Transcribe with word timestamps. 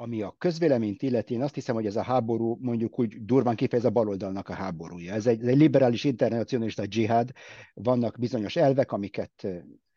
ami 0.00 0.22
a 0.22 0.34
közvéleményt 0.38 1.02
illeti, 1.02 1.34
én 1.34 1.42
azt 1.42 1.54
hiszem, 1.54 1.74
hogy 1.74 1.86
ez 1.86 1.96
a 1.96 2.02
háború 2.02 2.58
mondjuk 2.60 2.98
úgy 2.98 3.24
durván 3.24 3.56
kifejez 3.56 3.84
a 3.84 3.90
baloldalnak 3.90 4.48
a 4.48 4.54
háborúja. 4.54 5.14
Ez 5.14 5.26
egy, 5.26 5.40
ez 5.40 5.46
egy 5.46 5.56
liberális 5.56 6.04
internacionalista 6.04 6.86
dzsihád, 6.86 7.30
vannak 7.74 8.18
bizonyos 8.18 8.56
elvek, 8.56 8.92
amiket 8.92 9.46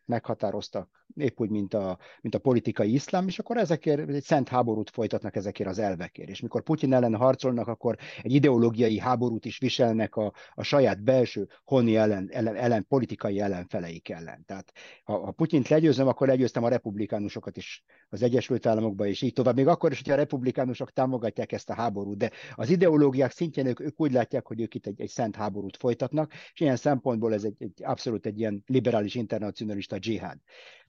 meghatároztak 0.04 1.01
épp 1.16 1.40
úgy, 1.40 1.50
mint 1.50 1.74
a, 1.74 1.98
mint 2.20 2.34
a 2.34 2.38
politikai 2.38 2.92
iszlám, 2.92 3.26
és 3.28 3.38
akkor 3.38 3.56
ezekért 3.56 4.08
egy 4.08 4.22
szent 4.22 4.48
háborút 4.48 4.90
folytatnak 4.90 5.36
ezekért 5.36 5.68
az 5.68 5.78
elvekért. 5.78 6.28
És 6.28 6.40
mikor 6.40 6.62
Putyin 6.62 6.92
ellen 6.92 7.16
harcolnak, 7.16 7.68
akkor 7.68 7.96
egy 8.22 8.32
ideológiai 8.32 8.98
háborút 8.98 9.44
is 9.44 9.58
viselnek 9.58 10.16
a, 10.16 10.32
a 10.54 10.62
saját 10.62 11.02
belső 11.02 11.48
honi 11.64 11.96
ellen, 11.96 12.28
ellen, 12.30 12.56
ellen, 12.56 12.86
politikai 12.88 13.40
ellenfeleik 13.40 14.08
ellen. 14.08 14.44
Tehát 14.46 14.72
ha, 15.04 15.24
ha 15.24 15.30
Putyint 15.30 15.68
legyőzöm, 15.68 16.08
akkor 16.08 16.26
legyőztem 16.26 16.64
a 16.64 16.68
republikánusokat 16.68 17.56
is 17.56 17.84
az 18.08 18.22
Egyesült 18.22 18.66
Államokban, 18.66 19.06
és 19.06 19.22
így 19.22 19.32
tovább. 19.32 19.56
Még 19.56 19.66
akkor 19.66 19.90
is, 19.90 19.96
hogyha 19.96 20.12
a 20.12 20.16
republikánusok 20.16 20.92
támogatják 20.92 21.52
ezt 21.52 21.70
a 21.70 21.74
háborút, 21.74 22.16
de 22.16 22.30
az 22.54 22.70
ideológiák 22.70 23.30
szintjén 23.30 23.66
ők, 23.66 23.80
ők 23.80 24.00
úgy 24.00 24.12
látják, 24.12 24.46
hogy 24.46 24.60
ők 24.60 24.74
itt 24.74 24.86
egy, 24.86 25.00
egy 25.00 25.08
szent 25.08 25.36
háborút 25.36 25.76
folytatnak, 25.76 26.32
és 26.52 26.60
ilyen 26.60 26.76
szempontból 26.76 27.32
ez 27.34 27.44
egy, 27.44 27.56
egy 27.58 27.82
abszolút 27.82 28.26
egy 28.26 28.38
ilyen 28.38 28.62
liberális 28.66 29.14
internacionalista 29.14 29.98
dzsihád. 29.98 30.38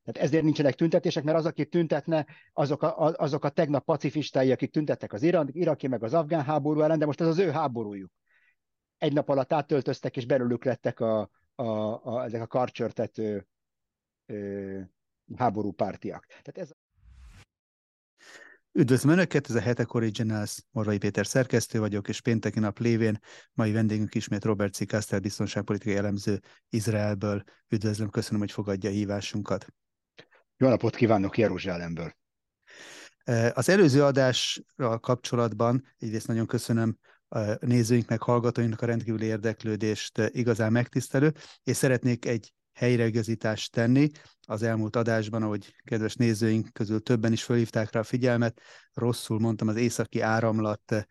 Tehát 0.04 0.28
ezért 0.28 0.44
nincsenek 0.44 0.76
tüntetések, 0.76 1.24
mert 1.24 1.38
az, 1.38 1.46
aki 1.46 1.66
tüntetne, 1.66 2.26
azok 2.54 2.82
a, 2.82 2.98
azok 2.98 3.44
a 3.44 3.50
tegnap 3.50 3.86
pacifistái, 3.86 4.52
akik 4.52 4.72
tüntettek 4.72 5.14
az 5.14 5.24
iraki 5.52 5.88
meg 5.88 6.04
az 6.04 6.14
afgán 6.14 6.44
háború 6.44 6.82
ellen, 6.82 7.00
de 7.00 7.06
most 7.06 7.22
ez 7.22 7.28
az 7.28 7.38
ő 7.38 7.50
háborújuk. 7.50 8.12
Egy 8.98 9.14
nap 9.14 9.30
alatt 9.30 9.54
átöltöztek, 9.54 10.18
és 10.18 10.26
belőlük 10.26 10.64
lettek 10.64 11.00
a, 11.00 11.30
a, 11.56 11.64
a, 11.64 12.24
ezek 12.24 12.42
a 12.42 12.48
karcsörtető 12.48 13.48
ö, 14.26 14.80
háborúpártiak. 15.36 16.26
Tehát 16.26 16.58
ez 16.58 16.72
Üdvözlöm 18.76 19.14
Önöket, 19.14 19.50
ez 19.50 19.56
a 19.56 19.62
Hetek 19.62 19.94
Originals, 19.94 20.64
Morvai 20.72 20.98
Péter 20.98 21.26
szerkesztő 21.26 21.80
vagyok, 21.80 22.08
és 22.08 22.22
pénteki 22.22 22.60
nap 22.60 22.80
lévén 22.80 23.20
mai 23.54 23.72
vendégünk 23.72 24.16
ismét 24.16 24.44
Robert 24.44 24.74
C. 24.74 24.88
Kastel, 24.88 25.20
biztonságpolitikai 25.20 25.96
elemző 25.96 26.40
Izraelből. 26.70 27.44
Üdvözlöm, 27.70 28.10
köszönöm, 28.10 28.40
hogy 28.40 28.52
fogadja 28.52 28.90
a 28.90 28.94
hívásunkat. 28.94 29.68
Jó 30.64 30.70
napot 30.70 30.96
kívánok 30.96 31.38
Jeruzsálemből! 31.38 32.16
Az 33.54 33.70
előző 33.70 34.04
adással 34.04 35.00
kapcsolatban 35.00 35.84
egyrészt 35.98 36.28
nagyon 36.28 36.46
köszönöm 36.46 36.98
a 37.28 37.66
nézőinknek, 37.66 38.22
hallgatóinknak 38.22 38.82
a 38.82 38.86
rendkívüli 38.86 39.26
érdeklődést, 39.26 40.18
igazán 40.18 40.72
megtisztelő, 40.72 41.34
és 41.64 41.78
szeretnék 41.78 42.26
egy 42.26 42.54
helyreigazítást 42.74 43.72
tenni. 43.72 44.10
Az 44.48 44.64
elmúlt 44.64 44.96
adásban, 44.96 45.44
ahogy 45.44 45.76
kedves 45.84 46.16
nézőink 46.16 46.74
közül 46.74 47.02
többen 47.02 47.32
is 47.32 47.44
felhívták 47.44 47.92
rá 47.92 48.00
a 48.00 48.04
figyelmet, 48.04 48.62
rosszul 48.94 49.40
mondtam 49.40 49.68
az 49.68 49.76
északi 49.76 50.22
áramlat 50.22 51.08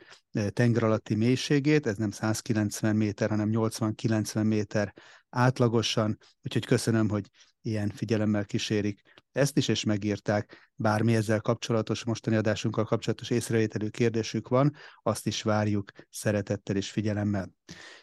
tenger 0.53 0.83
alatti 0.83 1.14
mélységét, 1.14 1.86
ez 1.86 1.97
nem 1.97 2.11
190 2.11 2.97
méter, 2.97 3.28
hanem 3.28 3.48
80-90 3.53 4.47
méter 4.47 4.95
átlagosan, 5.30 6.19
úgyhogy 6.42 6.64
köszönöm, 6.64 7.08
hogy 7.08 7.30
ilyen 7.63 7.89
figyelemmel 7.89 8.45
kísérik 8.45 9.03
ezt 9.33 9.57
is, 9.57 9.69
és 9.69 9.85
megírták. 9.85 10.71
Bármi 10.75 11.15
ezzel 11.15 11.41
kapcsolatos, 11.41 12.05
mostani 12.05 12.37
adásunkkal 12.37 12.85
kapcsolatos 12.85 13.31
észrevételű 13.31 13.89
kérdésük 13.89 14.49
van, 14.49 14.75
azt 15.03 15.27
is 15.27 15.43
várjuk 15.43 15.93
szeretettel 16.11 16.77
és 16.77 16.91
figyelemmel. 16.91 17.51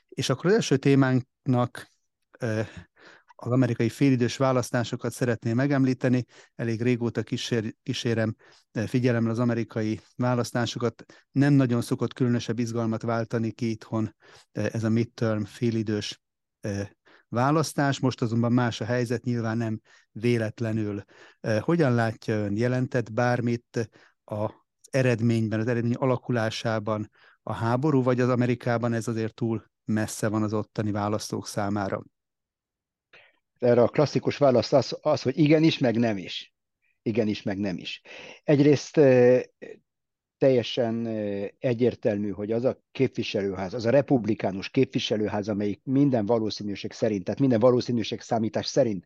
És 0.09 0.29
akkor 0.29 0.45
az 0.45 0.53
első 0.55 0.77
témánknak 0.77 1.91
az 3.41 3.51
amerikai 3.51 3.89
félidős 3.89 4.37
választásokat 4.37 5.11
szeretném 5.11 5.55
megemlíteni. 5.55 6.25
Elég 6.55 6.81
régóta 6.81 7.23
kísér, 7.23 7.75
kísérem 7.83 8.35
figyelemmel 8.85 9.31
az 9.31 9.39
amerikai 9.39 9.99
választásokat. 10.15 11.05
Nem 11.31 11.53
nagyon 11.53 11.81
szokott 11.81 12.13
különösebb 12.13 12.59
izgalmat 12.59 13.01
váltani 13.01 13.51
ki 13.51 13.69
itthon 13.69 14.15
ez 14.51 14.83
a 14.83 14.89
midterm 14.89 15.43
félidős 15.43 16.21
választás, 17.29 17.99
most 17.99 18.21
azonban 18.21 18.51
más 18.51 18.81
a 18.81 18.85
helyzet, 18.85 19.23
nyilván 19.23 19.57
nem 19.57 19.81
véletlenül. 20.11 21.03
Hogyan 21.59 21.93
látja 21.93 22.35
ön, 22.35 22.57
jelentett 22.57 23.13
bármit 23.13 23.89
az 24.23 24.49
eredményben, 24.91 25.59
az 25.59 25.67
eredmény 25.67 25.93
alakulásában 25.93 27.09
a 27.43 27.53
háború, 27.53 28.03
vagy 28.03 28.19
az 28.19 28.29
Amerikában 28.29 28.93
ez 28.93 29.07
azért 29.07 29.33
túl 29.33 29.71
messze 29.85 30.27
van 30.27 30.43
az 30.43 30.53
ottani 30.53 30.91
választók 30.91 31.47
számára? 31.47 32.03
Erre 33.59 33.81
a 33.81 33.87
klasszikus 33.87 34.37
válasz 34.37 34.73
az, 34.73 34.97
az 35.01 35.21
hogy 35.21 35.37
igenis, 35.37 35.77
meg 35.77 35.97
nem 35.97 36.17
is. 36.17 36.53
Igenis, 37.01 37.41
meg 37.41 37.57
nem 37.57 37.77
is. 37.77 38.01
Egyrészt 38.43 38.99
teljesen 40.39 41.07
egyértelmű, 41.59 42.29
hogy 42.29 42.51
az 42.51 42.63
a 42.65 42.81
képviselőház, 42.91 43.73
az 43.73 43.85
a 43.85 43.89
republikánus 43.89 44.69
képviselőház, 44.69 45.49
amelyik 45.49 45.81
minden 45.83 46.25
valószínűség 46.25 46.91
szerint, 46.91 47.23
tehát 47.23 47.39
minden 47.39 47.59
valószínűség 47.59 48.21
számítás 48.21 48.65
szerint 48.65 49.05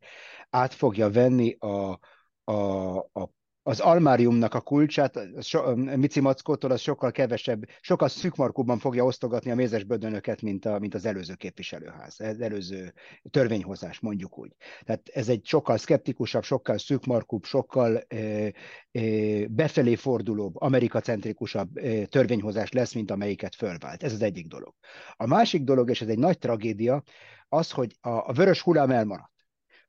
át 0.49 0.73
fogja 0.73 1.09
venni 1.09 1.55
a, 1.59 1.99
a, 2.44 2.97
a 2.97 3.29
az 3.63 3.79
almáriumnak 3.79 4.53
a 4.53 4.62
kulcsát, 4.62 5.19
so, 5.41 5.75
Mici 5.75 6.19
Mackótól 6.19 6.72
az 6.72 6.81
sokkal 6.81 7.12
kevesebb, 7.12 7.66
sokkal 7.81 8.07
szűkmarkúban 8.07 8.79
fogja 8.79 9.03
osztogatni 9.03 9.51
a 9.51 9.56
mézes 9.56 9.84
bödönöket, 9.84 10.41
mint, 10.41 10.66
a, 10.66 10.79
mint 10.79 10.94
az 10.94 11.06
előző 11.06 11.34
képviselőház, 11.34 12.19
az 12.19 12.41
előző 12.41 12.94
törvényhozás, 13.29 14.00
mondjuk 14.00 14.38
úgy. 14.38 14.56
Tehát 14.85 15.09
ez 15.13 15.29
egy 15.29 15.46
sokkal 15.46 15.78
szkeptikusabb, 15.78 16.44
sokkal 16.44 16.78
szűkmarkúbb, 16.78 17.44
sokkal 17.44 17.97
e, 17.97 18.18
e, 18.18 19.01
befelé 19.47 19.95
fordulóbb, 19.95 20.62
amerikacentrikusabb 20.62 21.78
e, 21.78 22.06
törvényhozás 22.06 22.72
lesz, 22.72 22.94
mint 22.94 23.12
amelyiket 23.12 23.56
fölvált. 23.56 24.03
Ez 24.03 24.13
az 24.13 24.22
egyik 24.22 24.47
dolog. 24.47 24.74
A 25.16 25.28
másik 25.28 25.63
dolog, 25.63 25.90
és 25.90 26.01
ez 26.01 26.07
egy 26.07 26.19
nagy 26.19 26.38
tragédia, 26.38 27.03
az, 27.50 27.72
hogy 27.72 27.95
a, 28.01 28.09
a 28.09 28.34
vörös 28.34 28.62
hullám 28.62 28.91
elmaradt 28.91 29.32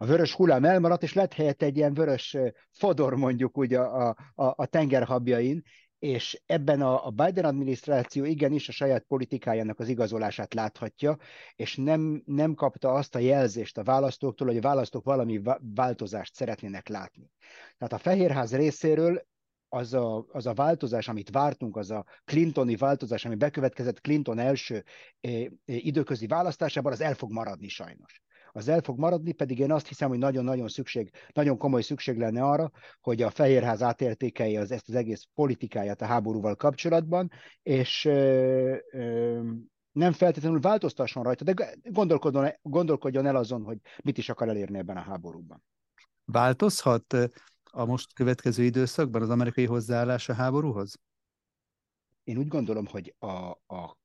a 0.05 0.07
vörös 0.07 0.35
hullám 0.35 0.65
elmaradt, 0.65 1.03
és 1.03 1.13
lett 1.13 1.33
helyett 1.33 1.63
egy 1.63 1.77
ilyen 1.77 1.95
vörös 1.95 2.37
fodor 2.71 3.15
mondjuk 3.15 3.59
úgy 3.59 3.75
a, 3.75 4.09
a, 4.09 4.15
a 4.35 4.67
tengerhabjain, 4.67 5.63
és 5.99 6.43
ebben 6.47 6.81
a, 6.83 7.07
a 7.07 7.11
Biden 7.11 7.45
adminisztráció 7.45 8.25
igenis 8.25 8.69
a 8.69 8.73
saját 8.73 9.03
politikájának 9.03 9.81
az 9.81 9.89
igazolását 9.89 10.55
láthatja, 10.55 11.17
és 11.57 11.77
nem, 11.77 12.23
nem 12.27 12.55
kapta 12.55 12.93
azt 12.93 13.15
a 13.15 13.19
jelzést 13.19 13.79
a 13.79 13.83
választóktól, 13.83 14.47
hogy 14.47 14.57
a 14.57 14.61
választók 14.61 15.05
valami 15.05 15.41
változást 15.75 16.35
szeretnének 16.35 16.89
látni. 16.89 17.31
Tehát 17.79 17.93
a 17.93 17.99
Fehérház 17.99 18.55
részéről 18.55 19.27
az 19.69 19.95
a, 19.95 20.27
az 20.33 20.47
a 20.47 20.55
változás, 20.55 21.09
amit 21.09 21.31
vártunk, 21.31 21.77
az 21.77 21.91
a 21.91 22.05
Clintoni 22.25 22.77
változás, 22.77 23.25
ami 23.25 23.35
bekövetkezett 23.35 24.01
Clinton 24.01 24.39
első 24.39 24.85
eh, 25.21 25.45
időközi 25.65 26.27
választásában, 26.27 26.93
az 26.93 27.01
el 27.01 27.15
fog 27.15 27.33
maradni 27.33 27.69
sajnos 27.69 28.24
az 28.57 28.69
el 28.69 28.81
fog 28.81 28.99
maradni, 28.99 29.33
pedig 29.33 29.59
én 29.59 29.73
azt 29.73 29.89
hiszem, 29.89 30.09
hogy 30.09 30.19
nagyon-nagyon 30.19 30.69
szükség, 30.69 31.11
nagyon 31.33 31.57
komoly 31.57 31.83
szükség 31.83 32.19
lenne 32.19 32.43
arra, 32.43 32.71
hogy 33.01 33.23
a 33.23 33.31
Fehérház 33.31 33.83
átértékelje 33.83 34.61
az, 34.61 34.71
ezt 34.71 34.89
az 34.89 34.95
egész 34.95 35.29
politikáját 35.35 36.03
a 36.03 36.07
háborúval 36.07 36.55
kapcsolatban, 36.55 37.31
és 37.63 38.05
ö, 38.05 38.77
ö, 38.91 39.41
nem 39.93 40.13
feltétlenül 40.13 40.61
változtasson 40.61 41.23
rajta, 41.23 41.45
de 41.45 41.77
gondolkodjon, 41.83 42.49
gondolkodjon 42.63 43.27
el 43.27 43.37
azon, 43.37 43.63
hogy 43.63 43.79
mit 44.03 44.19
is 44.19 44.29
akar 44.29 44.49
elérni 44.49 44.79
ebben 44.79 44.97
a 44.97 45.01
háborúban. 45.01 45.63
Változhat 46.25 47.17
a 47.71 47.85
most 47.85 48.13
következő 48.13 48.63
időszakban 48.63 49.23
az 49.23 49.31
amerikai 49.31 49.67
hozzáállás 49.67 50.29
a 50.29 50.35
háborúhoz? 50.35 51.01
Én 52.25 52.39
úgy 52.39 52.49
gondolom, 52.49 52.87
hogy 52.87 53.15
a, 53.19 53.51
a 53.67 53.97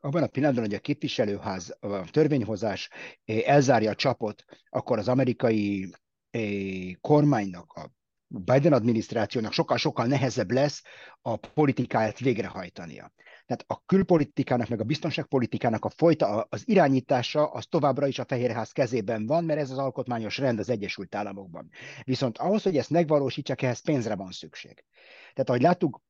abban 0.00 0.22
a 0.22 0.26
pillanatban, 0.26 0.64
hogy 0.64 0.74
a 0.74 0.78
képviselőház, 0.80 1.76
a 1.80 2.10
törvényhozás 2.10 2.90
eh, 3.24 3.42
elzárja 3.44 3.90
a 3.90 3.94
csapot, 3.94 4.44
akkor 4.68 4.98
az 4.98 5.08
amerikai 5.08 5.90
eh, 6.30 6.92
kormánynak, 7.00 7.72
a 7.72 7.90
Biden 8.34 8.72
adminisztrációnak 8.72 9.52
sokkal-sokkal 9.52 10.06
nehezebb 10.06 10.50
lesz 10.50 10.82
a 11.22 11.36
politikáját 11.36 12.18
végrehajtania. 12.18 13.12
Tehát 13.46 13.64
a 13.66 13.82
külpolitikának, 13.86 14.68
meg 14.68 14.80
a 14.80 14.84
biztonságpolitikának 14.84 15.84
a 15.84 15.88
folyta, 15.88 16.46
az 16.48 16.68
irányítása 16.68 17.46
az 17.46 17.66
továbbra 17.66 18.06
is 18.06 18.18
a 18.18 18.24
Fehérház 18.24 18.72
kezében 18.72 19.26
van, 19.26 19.44
mert 19.44 19.60
ez 19.60 19.70
az 19.70 19.78
alkotmányos 19.78 20.38
rend 20.38 20.58
az 20.58 20.68
Egyesült 20.68 21.14
Államokban. 21.14 21.68
Viszont 22.04 22.38
ahhoz, 22.38 22.62
hogy 22.62 22.76
ezt 22.76 22.90
megvalósítsák, 22.90 23.62
ehhez 23.62 23.80
pénzre 23.80 24.14
van 24.16 24.30
szükség. 24.30 24.84
Tehát 25.32 25.48
ahogy 25.48 25.62
láttuk, 25.62 26.00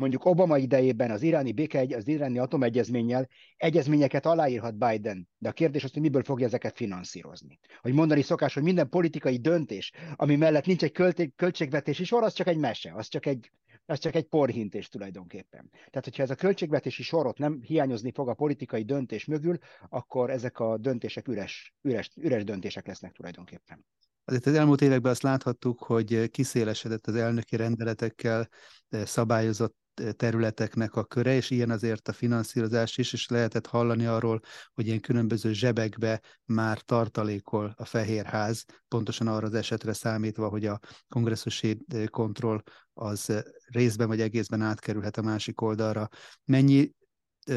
mondjuk 0.00 0.24
Obama 0.24 0.58
idejében 0.58 1.10
az 1.10 1.22
iráni 1.22 1.52
béke, 1.52 1.86
az 1.96 2.08
iráni 2.08 2.38
atomegyezménnyel 2.38 3.28
egyezményeket 3.56 4.26
aláírhat 4.26 4.78
Biden, 4.78 5.28
de 5.38 5.48
a 5.48 5.52
kérdés 5.52 5.84
az, 5.84 5.92
hogy 5.92 6.02
miből 6.02 6.22
fogja 6.22 6.46
ezeket 6.46 6.76
finanszírozni. 6.76 7.58
Hogy 7.80 7.92
mondani 7.92 8.22
szokás, 8.22 8.54
hogy 8.54 8.62
minden 8.62 8.88
politikai 8.88 9.36
döntés, 9.36 9.92
ami 10.16 10.36
mellett 10.36 10.66
nincs 10.66 10.82
egy 10.82 10.92
költségvetési 11.36 12.04
sor, 12.04 12.22
az 12.22 12.32
csak 12.32 12.46
egy 12.46 12.56
mese, 12.56 12.94
az 12.94 13.08
csak 13.08 13.26
egy, 13.26 13.50
az 13.86 13.98
csak 13.98 14.14
egy 14.14 14.24
porhintés 14.26 14.88
tulajdonképpen. 14.88 15.70
Tehát, 15.70 16.04
hogyha 16.04 16.22
ez 16.22 16.30
a 16.30 16.34
költségvetési 16.34 17.02
sorot 17.02 17.38
nem 17.38 17.60
hiányozni 17.62 18.12
fog 18.12 18.28
a 18.28 18.34
politikai 18.34 18.84
döntés 18.84 19.24
mögül, 19.24 19.58
akkor 19.88 20.30
ezek 20.30 20.58
a 20.58 20.78
döntések 20.78 21.28
üres, 21.28 21.74
üres, 21.82 22.10
üres 22.16 22.44
döntések 22.44 22.86
lesznek 22.86 23.12
tulajdonképpen. 23.12 23.86
Azért 24.24 24.46
az 24.46 24.54
elmúlt 24.54 24.80
években 24.80 25.12
azt 25.12 25.22
láthattuk, 25.22 25.78
hogy 25.78 26.30
kiszélesedett 26.30 27.06
az 27.06 27.14
elnöki 27.14 27.56
rendeletekkel 27.56 28.48
szabályozott 28.90 29.76
területeknek 30.16 30.94
a 30.94 31.04
köre, 31.04 31.34
és 31.34 31.50
ilyen 31.50 31.70
azért 31.70 32.08
a 32.08 32.12
finanszírozás 32.12 32.98
is, 32.98 33.12
és 33.12 33.28
lehetett 33.28 33.66
hallani 33.66 34.06
arról, 34.06 34.40
hogy 34.72 34.86
ilyen 34.86 35.00
különböző 35.00 35.52
zsebekbe 35.52 36.20
már 36.44 36.80
tartalékol 36.80 37.74
a 37.76 37.84
Fehérház, 37.84 38.64
pontosan 38.88 39.26
arra 39.26 39.46
az 39.46 39.54
esetre 39.54 39.92
számítva, 39.92 40.48
hogy 40.48 40.66
a 40.66 40.78
kongresszusi 41.08 41.78
kontroll 42.06 42.62
az 42.92 43.42
részben 43.66 44.08
vagy 44.08 44.20
egészben 44.20 44.62
átkerülhet 44.62 45.16
a 45.16 45.22
másik 45.22 45.60
oldalra. 45.60 46.08
Mennyi 46.44 46.92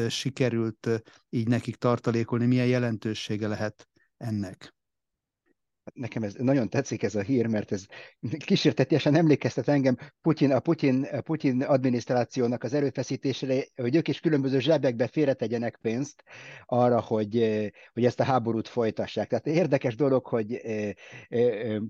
sikerült 0.08 1.02
így 1.28 1.48
nekik 1.48 1.76
tartalékolni, 1.76 2.46
milyen 2.46 2.66
jelentősége 2.66 3.48
lehet 3.48 3.88
ennek? 4.16 4.74
Nekem 5.92 6.22
ez 6.22 6.34
nagyon 6.34 6.68
tetszik 6.68 7.02
ez 7.02 7.14
a 7.14 7.20
hír, 7.20 7.46
mert 7.46 7.72
ez 7.72 7.86
kísértetiesen 8.38 9.14
emlékeztet 9.14 9.68
engem 9.68 9.96
Putyin, 10.22 10.52
a 10.52 10.60
Putyin, 10.60 11.02
a 11.02 11.20
Putyin 11.20 11.62
adminisztrációnak 11.62 12.62
az 12.62 12.74
erőfeszítésére, 12.74 13.64
hogy 13.76 13.96
ők 13.96 14.08
is 14.08 14.20
különböző 14.20 14.60
zsebekbe 14.60 15.06
félretegyenek 15.06 15.76
pénzt 15.76 16.24
arra, 16.66 17.00
hogy, 17.00 17.34
hogy 17.92 18.04
ezt 18.04 18.20
a 18.20 18.24
háborút 18.24 18.68
folytassák. 18.68 19.28
Tehát 19.28 19.46
érdekes 19.46 19.96
dolog, 19.96 20.26
hogy 20.26 20.60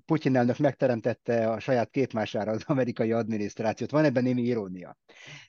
Putyin 0.05 0.37
elnök 0.37 0.59
megteremtette 0.59 1.51
a 1.51 1.59
saját 1.59 1.91
képmására 1.91 2.53
az 2.53 2.63
amerikai 2.67 3.13
adminisztrációt. 3.13 3.91
Van 3.91 4.05
ebben 4.05 4.23
némi 4.23 4.43
irónia. 4.43 4.99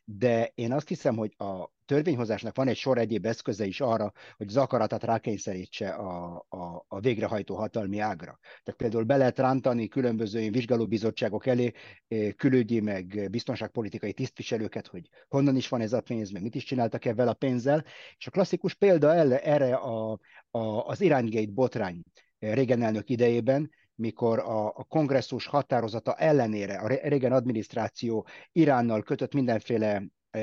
De 0.03 0.51
én 0.55 0.71
azt 0.71 0.87
hiszem, 0.87 1.15
hogy 1.15 1.33
a 1.37 1.74
törvényhozásnak 1.85 2.55
van 2.55 2.67
egy 2.67 2.77
sor 2.77 2.97
egyéb 2.97 3.25
eszköze 3.25 3.65
is 3.65 3.81
arra, 3.81 4.11
hogy 4.37 4.47
az 4.47 4.57
akaratát 4.57 5.03
rákényszerítse 5.03 5.89
a, 5.89 6.45
a, 6.49 6.85
a 6.87 6.99
végrehajtó 6.99 7.55
hatalmi 7.55 7.99
ágra. 7.99 8.39
Tehát 8.41 8.79
például 8.79 9.03
be 9.03 9.17
lehet 9.17 9.39
rántani 9.39 9.87
különböző 9.87 10.49
vizsgálóbizottságok 10.49 11.45
elé 11.45 11.71
eh, 12.07 12.31
külügyi 12.31 12.79
meg 12.79 13.27
biztonságpolitikai 13.31 14.13
tisztviselőket, 14.13 14.87
hogy 14.87 15.09
honnan 15.27 15.55
is 15.55 15.67
van 15.67 15.81
ez 15.81 15.93
a 15.93 16.01
pénz, 16.01 16.31
meg 16.31 16.41
mit 16.41 16.55
is 16.55 16.63
csináltak 16.63 17.05
ebben 17.05 17.27
a 17.27 17.33
pénzzel. 17.33 17.83
És 18.17 18.27
a 18.27 18.31
klasszikus 18.31 18.73
példa 18.73 19.13
erre 19.41 19.75
a, 19.75 20.19
a, 20.51 20.59
az 20.87 21.01
Irangate 21.01 21.51
botrány 21.51 22.03
eh, 22.39 22.53
Reagan 22.53 22.81
elnök 22.81 23.09
idejében, 23.09 23.69
mikor 23.95 24.39
a, 24.39 24.65
a 24.65 24.83
kongresszus 24.83 25.45
határozata 25.45 26.15
ellenére 26.15 26.77
a 26.77 26.87
Reagan 26.87 27.31
adminisztráció 27.31 28.27
Iránnal 28.51 29.03
kötött 29.03 29.33
mindenféle 29.33 30.03
e, 30.31 30.39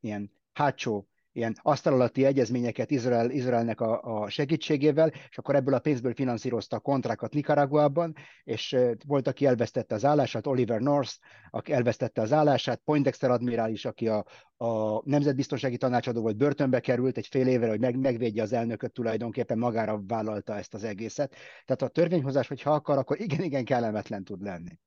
ilyen 0.00 0.30
hátsó 0.52 1.10
ilyen 1.32 1.56
asztal 1.62 1.92
alatti 1.92 2.24
egyezményeket 2.24 2.90
Izrael, 2.90 3.30
Izraelnek 3.30 3.80
a, 3.80 4.22
a 4.22 4.28
segítségével, 4.28 5.08
és 5.28 5.38
akkor 5.38 5.54
ebből 5.54 5.74
a 5.74 5.78
pénzből 5.78 6.14
finanszírozta 6.14 6.76
a 6.76 6.80
kontrákat 6.80 7.32
Nicaraguában, 7.32 8.14
és 8.44 8.76
volt, 9.06 9.26
aki 9.26 9.46
elvesztette 9.46 9.94
az 9.94 10.04
állását, 10.04 10.46
Oliver 10.46 10.80
North, 10.80 11.14
aki 11.50 11.72
elvesztette 11.72 12.20
az 12.20 12.32
állását, 12.32 12.80
Poindexter 12.84 13.30
admirális, 13.30 13.84
aki 13.84 14.08
a, 14.08 14.24
a 14.56 15.00
nemzetbiztonsági 15.04 15.76
tanácsadó 15.76 16.20
volt, 16.20 16.36
börtönbe 16.36 16.80
került 16.80 17.16
egy 17.16 17.26
fél 17.26 17.46
évre, 17.46 17.68
hogy 17.68 17.80
meg, 17.80 17.98
megvédje 17.98 18.42
az 18.42 18.52
elnököt, 18.52 18.92
tulajdonképpen 18.92 19.58
magára 19.58 20.02
vállalta 20.06 20.56
ezt 20.56 20.74
az 20.74 20.84
egészet. 20.84 21.34
Tehát 21.64 21.82
a 21.82 21.88
törvényhozás, 21.88 22.48
hogyha 22.48 22.72
akar, 22.72 22.98
akkor 22.98 23.20
igen-igen 23.20 23.64
kellemetlen 23.64 24.24
tud 24.24 24.42
lenni. 24.42 24.78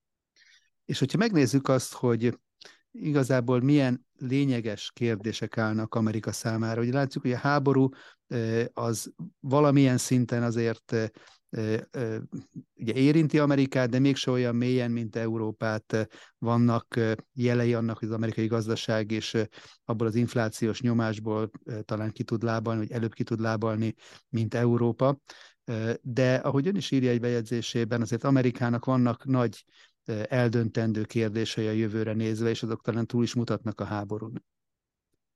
És 0.86 1.00
hogyha 1.00 1.18
megnézzük 1.18 1.68
azt, 1.68 1.94
hogy 1.94 2.33
igazából 2.94 3.62
milyen 3.62 4.06
lényeges 4.18 4.92
kérdések 4.94 5.57
állnak 5.57 5.95
Amerika 5.95 6.31
számára. 6.31 6.81
Ugye 6.81 6.94
látjuk, 6.94 7.24
hogy 7.24 7.34
a 7.34 7.38
háború 7.38 7.90
az 8.74 9.13
valamilyen 9.40 9.98
szinten 9.98 10.44
azért 10.44 11.12
ugye 12.75 12.94
érinti 12.94 13.40
Amerikát, 13.40 13.90
de 13.90 14.00
mégse 14.00 14.31
olyan 14.31 14.56
mélyen, 14.56 14.92
mint 14.92 15.16
Európát. 15.16 16.07
Vannak 16.38 17.00
jelei 17.34 17.74
annak, 17.74 17.98
hogy 17.98 18.07
az 18.07 18.13
amerikai 18.13 18.48
gazdaság 18.48 19.12
és 19.12 19.38
abból 19.86 20.07
az 20.07 20.16
inflációs 20.16 20.81
nyomásból 20.81 21.51
talán 21.81 22.12
ki 22.12 22.24
tud 22.24 22.44
lábalni, 22.44 22.80
vagy 22.80 22.92
előbb 22.92 23.13
ki 23.13 23.24
tud 23.24 23.39
lábalni, 23.39 23.94
mint 24.30 24.54
Európa. 24.54 25.18
De 26.01 26.36
ahogy 26.36 26.68
ön 26.68 26.75
is 26.75 26.92
írja 26.92 27.10
egy 27.10 27.19
bejegyzésében, 27.19 28.01
azért 28.01 28.24
Amerikának 28.24 28.86
vannak 28.86 29.25
nagy 29.25 29.66
eldöntendő 30.27 31.03
kérdései 31.03 31.67
a 31.67 31.71
jövőre 31.71 32.13
nézve, 32.13 32.50
és 32.50 32.63
azok 32.63 32.81
talán 32.81 33.07
túl 33.07 33.23
is 33.23 33.33
mutatnak 33.33 33.81
a 33.81 33.83
háborún. 33.83 34.44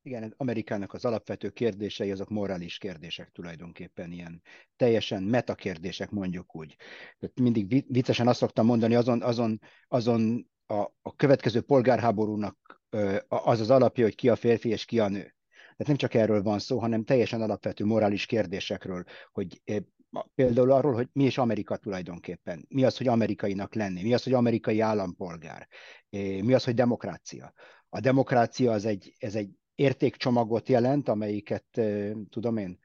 Igen, 0.01 0.33
Amerikának 0.37 0.93
az 0.93 1.05
alapvető 1.05 1.49
kérdései 1.49 2.11
azok 2.11 2.29
morális 2.29 2.77
kérdések 2.77 3.31
tulajdonképpen, 3.31 4.11
ilyen 4.11 4.41
teljesen 4.75 5.23
metakérdések 5.23 6.09
mondjuk 6.09 6.55
úgy. 6.55 6.75
Tehát 7.19 7.39
mindig 7.39 7.85
viccesen 7.87 8.27
azt 8.27 8.39
szoktam 8.39 8.65
mondani, 8.65 8.95
azon, 8.95 9.21
azon, 9.21 9.59
azon 9.87 10.49
a, 10.65 10.81
a 11.01 11.15
következő 11.15 11.61
polgárháborúnak 11.61 12.81
az 13.27 13.59
az 13.59 13.69
alapja, 13.69 14.03
hogy 14.03 14.15
ki 14.15 14.29
a 14.29 14.35
férfi 14.35 14.69
és 14.69 14.85
ki 14.85 14.99
a 14.99 15.07
nő. 15.07 15.35
Tehát 15.57 15.87
nem 15.87 15.95
csak 15.95 16.13
erről 16.13 16.41
van 16.41 16.59
szó, 16.59 16.79
hanem 16.79 17.03
teljesen 17.03 17.41
alapvető 17.41 17.85
morális 17.85 18.25
kérdésekről, 18.25 19.03
hogy 19.31 19.61
például 20.35 20.71
arról, 20.71 20.93
hogy 20.93 21.09
mi 21.13 21.23
is 21.23 21.37
Amerika 21.37 21.77
tulajdonképpen, 21.77 22.65
mi 22.69 22.83
az, 22.83 22.97
hogy 22.97 23.07
amerikainak 23.07 23.75
lenni, 23.75 24.01
mi 24.01 24.13
az, 24.13 24.23
hogy 24.23 24.33
amerikai 24.33 24.79
állampolgár, 24.79 25.67
mi 26.09 26.53
az, 26.53 26.63
hogy 26.63 26.73
demokrácia. 26.73 27.53
A 27.89 27.99
demokrácia 27.99 28.71
az 28.71 28.85
egy, 28.85 29.15
ez 29.17 29.35
egy 29.35 29.49
értékcsomagot 29.75 30.69
jelent, 30.69 31.07
amelyiket, 31.07 31.81
tudom 32.29 32.57
én, 32.57 32.79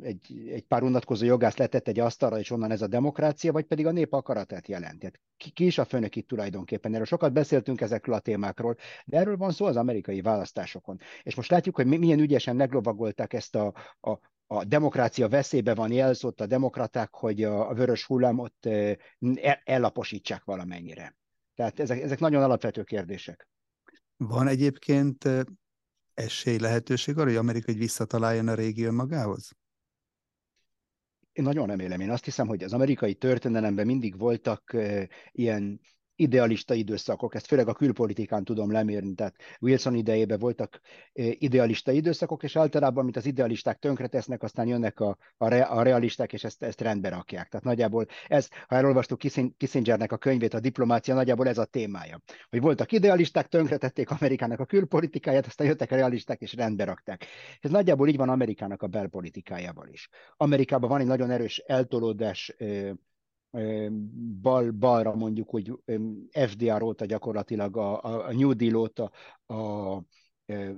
egy, 0.00 0.48
egy 0.48 0.62
pár 0.62 0.82
unatkozó 0.82 1.24
jogász 1.24 1.56
letett 1.56 1.88
egy 1.88 1.98
asztalra, 1.98 2.38
és 2.38 2.50
onnan 2.50 2.70
ez 2.70 2.82
a 2.82 2.86
demokrácia, 2.86 3.52
vagy 3.52 3.64
pedig 3.64 3.86
a 3.86 3.90
nép 3.90 4.12
akaratát 4.12 4.68
jelent. 4.68 4.98
Tehát 4.98 5.20
ki, 5.36 5.50
ki 5.50 5.66
is 5.66 5.78
a 5.78 5.84
főnök 5.84 6.16
itt 6.16 6.28
tulajdonképpen? 6.28 6.92
Erről 6.92 7.04
sokat 7.04 7.32
beszéltünk 7.32 7.80
ezekről 7.80 8.14
a 8.14 8.18
témákról, 8.18 8.76
de 9.04 9.16
erről 9.16 9.36
van 9.36 9.52
szó 9.52 9.66
az 9.66 9.76
amerikai 9.76 10.20
választásokon. 10.20 10.98
És 11.22 11.34
most 11.34 11.50
látjuk, 11.50 11.76
hogy 11.76 11.86
milyen 11.86 12.20
ügyesen 12.20 12.56
meglovagolták 12.56 13.32
ezt 13.32 13.54
a, 13.54 13.74
a, 14.00 14.18
a 14.46 14.64
demokrácia 14.64 15.28
veszélybe 15.28 15.74
van 15.74 15.92
jelzott 15.92 16.40
a 16.40 16.46
demokraták, 16.46 17.14
hogy 17.14 17.44
a, 17.44 17.74
vörös 17.74 18.04
hullámot 18.04 18.68
ellaposítsák 19.64 20.44
valamennyire. 20.44 21.16
Tehát 21.54 21.80
ezek, 21.80 22.00
ezek 22.00 22.18
nagyon 22.18 22.42
alapvető 22.42 22.82
kérdések. 22.82 23.48
Van 24.16 24.46
egyébként 24.46 25.28
esély, 26.14 26.58
lehetőség 26.58 27.16
arra, 27.16 27.28
hogy 27.28 27.36
Amerika 27.36 27.72
egy 27.72 27.78
visszataláljon 27.78 28.48
a 28.48 28.54
régi 28.54 28.84
önmagához? 28.84 29.50
Én 31.32 31.44
nagyon 31.44 31.66
remélem. 31.66 32.00
Én 32.00 32.10
azt 32.10 32.24
hiszem, 32.24 32.46
hogy 32.46 32.62
az 32.62 32.72
amerikai 32.72 33.14
történelemben 33.14 33.86
mindig 33.86 34.18
voltak 34.18 34.76
ilyen 35.30 35.80
idealista 36.16 36.74
időszakok, 36.74 37.34
ezt 37.34 37.46
főleg 37.46 37.68
a 37.68 37.74
külpolitikán 37.74 38.44
tudom 38.44 38.72
lemérni, 38.72 39.14
tehát 39.14 39.34
Wilson 39.60 39.94
idejében 39.94 40.38
voltak 40.38 40.80
eh, 41.12 41.30
idealista 41.42 41.92
időszakok, 41.92 42.42
és 42.42 42.56
általában, 42.56 43.04
mint 43.04 43.16
az 43.16 43.26
idealisták 43.26 43.78
tönkretesznek, 43.78 44.42
aztán 44.42 44.66
jönnek 44.66 45.00
a, 45.00 45.16
a, 45.36 45.48
re, 45.48 45.62
a 45.62 45.82
realisták, 45.82 46.32
és 46.32 46.44
ezt, 46.44 46.62
ezt 46.62 46.80
rendbe 46.80 47.08
rakják. 47.08 47.48
Tehát 47.48 47.66
nagyjából 47.66 48.06
ez, 48.28 48.48
ha 48.68 48.76
elolvastuk 48.76 49.20
Kissingernek 49.56 50.12
a 50.12 50.16
könyvét, 50.16 50.54
a 50.54 50.60
diplomácia, 50.60 51.14
nagyjából 51.14 51.48
ez 51.48 51.58
a 51.58 51.64
témája. 51.64 52.20
Hogy 52.50 52.60
voltak 52.60 52.92
idealisták, 52.92 53.48
tönkretették 53.48 54.10
Amerikának 54.10 54.60
a 54.60 54.64
külpolitikáját, 54.64 55.46
aztán 55.46 55.66
jöttek 55.66 55.90
a 55.90 55.96
realisták, 55.96 56.40
és 56.40 56.54
rendbe 56.54 56.84
rakták. 56.84 57.26
Ez 57.60 57.70
nagyjából 57.70 58.08
így 58.08 58.16
van 58.16 58.28
Amerikának 58.28 58.82
a 58.82 58.86
belpolitikájával 58.86 59.88
is. 59.88 60.08
Amerikában 60.36 60.88
van 60.88 61.00
egy 61.00 61.06
nagyon 61.06 61.30
erős 61.30 61.58
eltolódás 61.58 62.54
eh, 62.58 62.90
bal, 64.40 64.70
balra 64.70 65.14
mondjuk, 65.14 65.50
hogy 65.50 65.72
FDR 66.30 66.82
óta 66.82 67.04
gyakorlatilag 67.04 67.76
a, 67.76 68.26
a 68.26 68.32
New 68.32 68.52
Deal 68.52 68.74
óta, 68.74 69.10
a 69.46 70.02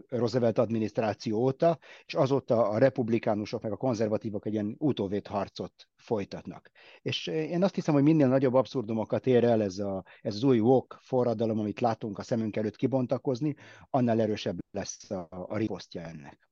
Roosevelt 0.08 0.58
adminisztráció 0.58 1.38
óta, 1.38 1.78
és 2.04 2.14
azóta 2.14 2.68
a 2.68 2.78
republikánusok 2.78 3.62
meg 3.62 3.72
a 3.72 3.76
konzervatívok 3.76 4.46
egy 4.46 4.52
ilyen 4.52 4.74
utóvét 4.78 5.26
harcot 5.26 5.88
folytatnak. 5.96 6.70
És 7.02 7.26
én 7.26 7.62
azt 7.62 7.74
hiszem, 7.74 7.94
hogy 7.94 8.02
minél 8.02 8.28
nagyobb 8.28 8.54
abszurdumokat 8.54 9.26
ér 9.26 9.44
el 9.44 9.62
ez, 9.62 9.78
a, 9.78 10.04
ez 10.20 10.34
az 10.34 10.42
új 10.42 10.58
woke 10.58 10.98
forradalom, 11.02 11.58
amit 11.58 11.80
látunk 11.80 12.18
a 12.18 12.22
szemünk 12.22 12.56
előtt 12.56 12.76
kibontakozni, 12.76 13.54
annál 13.90 14.20
erősebb 14.20 14.58
lesz 14.70 15.10
a, 15.10 15.26
a 15.30 15.56
riposztja 15.56 16.00
ennek. 16.00 16.48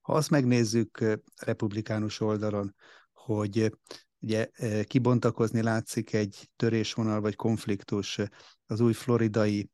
Ha 0.00 0.12
azt 0.12 0.30
megnézzük 0.30 1.18
republikánus 1.36 2.20
oldalon, 2.20 2.74
hogy 3.12 3.72
ugye 4.20 4.50
kibontakozni 4.84 5.62
látszik 5.62 6.12
egy 6.12 6.50
törésvonal 6.56 7.20
vagy 7.20 7.36
konfliktus 7.36 8.18
az 8.66 8.80
új 8.80 8.92
floridai 8.92 9.70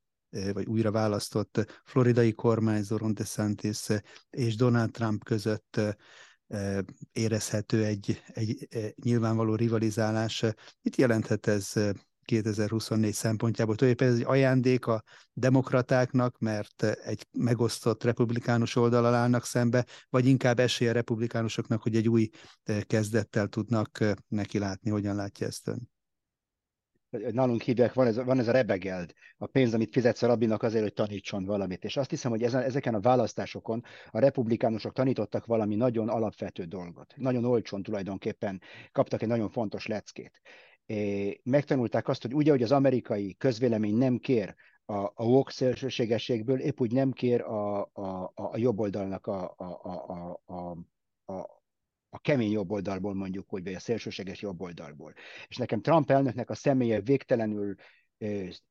vagy 0.53 0.67
újra 0.67 0.91
választott 0.91 1.83
floridai 1.85 2.33
kormányzó 2.33 2.97
Ron 2.97 3.15
DeSantis 3.15 3.87
és 4.31 4.57
Donald 4.57 4.91
Trump 4.91 5.25
között 5.25 5.81
érezhető 7.12 7.85
egy, 7.85 8.23
egy 8.33 8.69
nyilvánvaló 9.03 9.55
rivalizálás. 9.55 10.45
Mit 10.83 10.97
jelenthet 10.97 11.47
ez 11.47 11.73
2024 12.26 13.12
szempontjából. 13.12 13.75
Tulajdonképpen 13.75 14.14
ez 14.14 14.21
egy 14.28 14.37
ajándék 14.37 14.87
a 14.87 15.02
demokratáknak, 15.33 16.38
mert 16.38 16.83
egy 16.83 17.26
megosztott 17.38 18.04
republikánus 18.04 18.76
oldalal 18.76 19.14
állnak 19.14 19.45
szembe, 19.45 19.85
vagy 20.11 20.26
inkább 20.26 20.59
esély 20.59 20.88
a 20.88 20.92
republikánusoknak, 20.92 21.83
hogy 21.83 21.97
egy 21.97 22.09
új 22.09 22.28
kezdettel 22.87 23.47
tudnak 23.47 24.04
neki 24.28 24.59
látni. 24.59 24.90
Hogyan 24.90 25.16
látja 25.16 25.47
ezt 25.47 25.68
ön? 25.68 25.88
nálunk 27.11 27.62
hívják, 27.62 27.92
van 27.92 28.06
ez, 28.06 28.16
van 28.16 28.38
ez 28.38 28.49
a 28.49 28.52
rebegeld, 28.52 29.12
a 29.37 29.47
pénz, 29.47 29.75
amit 29.75 29.92
fizetsz 29.92 30.23
a 30.23 30.26
rabinak 30.26 30.62
azért, 30.62 30.83
hogy 30.83 30.92
tanítson 30.92 31.45
valamit. 31.45 31.85
És 31.85 31.97
azt 31.97 32.11
hiszem, 32.11 32.30
hogy 32.30 32.42
ezen, 32.42 32.62
ezeken 32.62 32.95
a 32.95 33.00
választásokon 33.00 33.83
a 34.11 34.18
republikánusok 34.18 34.92
tanítottak 34.92 35.47
valami 35.47 35.75
nagyon 35.75 36.09
alapvető 36.09 36.64
dolgot. 36.64 37.14
Nagyon 37.16 37.45
olcsón 37.45 37.83
tulajdonképpen 37.83 38.61
kaptak 38.92 39.23
egy 39.23 39.28
nagyon 39.28 39.50
fontos 39.50 39.87
leckét. 39.87 40.40
É, 40.87 41.40
megtanulták 41.45 42.09
azt, 42.09 42.23
hogy 42.23 42.35
ugye, 42.35 42.50
hogy 42.50 42.62
az 42.62 42.73
amerikai 42.73 43.35
közvélemény 43.38 43.97
nem 43.97 44.19
kér 44.19 44.55
a, 44.85 44.95
a 44.95 45.25
woke 45.25 45.52
szélsőségességből, 45.52 46.61
épp 46.61 46.81
úgy 46.81 46.93
nem 46.93 47.12
kér 47.12 47.40
a, 47.40 47.81
a, 47.93 48.33
a 48.35 48.57
jobb 48.57 48.78
oldalnak 48.78 49.26
a, 49.26 49.55
a, 49.57 49.64
a, 49.64 50.40
a, 50.47 50.78
a, 51.33 51.62
a 52.11 52.19
kemény 52.19 52.50
jobboldalból 52.50 53.14
mondjuk, 53.14 53.49
hogy 53.49 53.64
vagy 53.64 53.75
a 53.75 53.78
szélsőséges 53.78 54.43
jobboldalból. 54.43 55.14
És 55.49 55.57
nekem 55.57 55.81
Trump 55.81 56.11
elnöknek 56.11 56.50
a 56.50 56.55
személye 56.55 57.00
végtelenül 57.00 57.75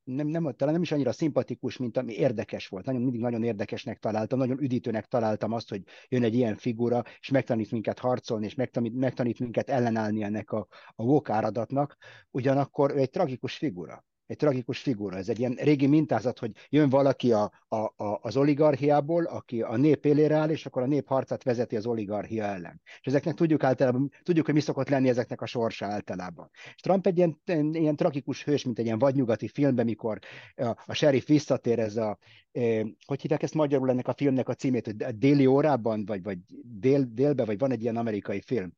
nem, 0.03 0.27
nem, 0.27 0.53
talán 0.55 0.73
nem 0.73 0.81
is 0.81 0.91
annyira 0.91 1.11
szimpatikus, 1.11 1.77
mint 1.77 1.97
ami 1.97 2.13
érdekes 2.13 2.67
volt. 2.67 2.85
Nagyon, 2.85 3.01
mindig 3.01 3.21
nagyon 3.21 3.43
érdekesnek 3.43 3.99
találtam, 3.99 4.39
nagyon 4.39 4.61
üdítőnek 4.61 5.05
találtam 5.05 5.51
azt, 5.51 5.69
hogy 5.69 5.83
jön 6.07 6.23
egy 6.23 6.35
ilyen 6.35 6.55
figura, 6.55 7.03
és 7.19 7.29
megtanít 7.29 7.71
minket 7.71 7.99
harcolni, 7.99 8.45
és 8.45 8.55
megtanít, 8.55 8.93
megtanít 8.93 9.39
minket 9.39 9.69
ellenállni 9.69 10.23
ennek 10.23 10.51
a, 10.51 10.67
a 10.95 11.03
woke 11.03 11.33
áradatnak. 11.33 11.97
Ugyanakkor 12.31 12.91
ő 12.91 12.97
egy 12.97 13.09
tragikus 13.09 13.57
figura 13.57 14.05
egy 14.25 14.38
tragikus 14.38 14.79
figura. 14.79 15.17
Ez 15.17 15.29
egy 15.29 15.39
ilyen 15.39 15.53
régi 15.53 15.88
mintázat, 15.88 16.39
hogy 16.39 16.51
jön 16.70 16.89
valaki 16.89 17.32
a, 17.32 17.51
a, 17.67 17.75
a, 17.75 18.20
az 18.22 18.38
oligarchiából, 18.38 19.24
aki 19.25 19.62
a 19.62 19.75
nép 19.75 20.05
élére 20.05 20.36
áll, 20.36 20.50
és 20.50 20.65
akkor 20.65 20.82
a 20.82 20.86
nép 20.86 21.08
harcát 21.08 21.44
vezeti 21.44 21.75
az 21.75 21.86
oligarchia 21.86 22.44
ellen. 22.44 22.82
És 23.00 23.08
ezeknek 23.08 23.34
tudjuk 23.36 23.63
általában, 23.63 24.12
tudjuk, 24.24 24.46
hogy 24.46 24.53
mi 24.53 24.60
szokott 24.60 24.89
lenni 24.89 25.10
ezeknek 25.10 25.41
a 25.41 25.46
sorsa 25.46 25.86
általában. 25.86 26.50
És 26.75 26.82
Trump 26.82 27.08
egy 27.08 27.17
ilyen, 27.17 27.39
ilyen 27.74 27.96
tragikus 27.96 28.44
hős, 28.44 28.63
mint 28.63 28.79
egy 28.79 28.86
ilyen 28.86 29.00
vadnyugati 29.00 29.48
filmben, 29.48 29.86
mikor 29.86 30.20
a, 30.55 30.84
a 30.86 30.94
sheriff 30.94 31.25
visszatér, 31.25 31.79
ez 31.79 31.98
a, 31.98 32.17
eh, 32.51 32.82
hogy 33.05 33.22
hívják 33.22 33.44
ezt 33.44 33.53
magyarul 33.53 33.89
ennek 33.89 34.08
a 34.08 34.13
filmnek 34.13 34.50
a 34.50 34.53
címét, 34.53 34.86
hogy 34.86 34.96
déli 34.96 35.46
órában, 35.46 36.05
vagy, 36.05 36.24
vagy 36.24 36.38
dél, 36.63 37.03
délbe, 37.12 37.46
vagy 37.46 37.58
van 37.58 37.72
egy 37.72 37.82
ilyen 37.82 37.98
amerikai 37.98 38.41
film 38.41 38.74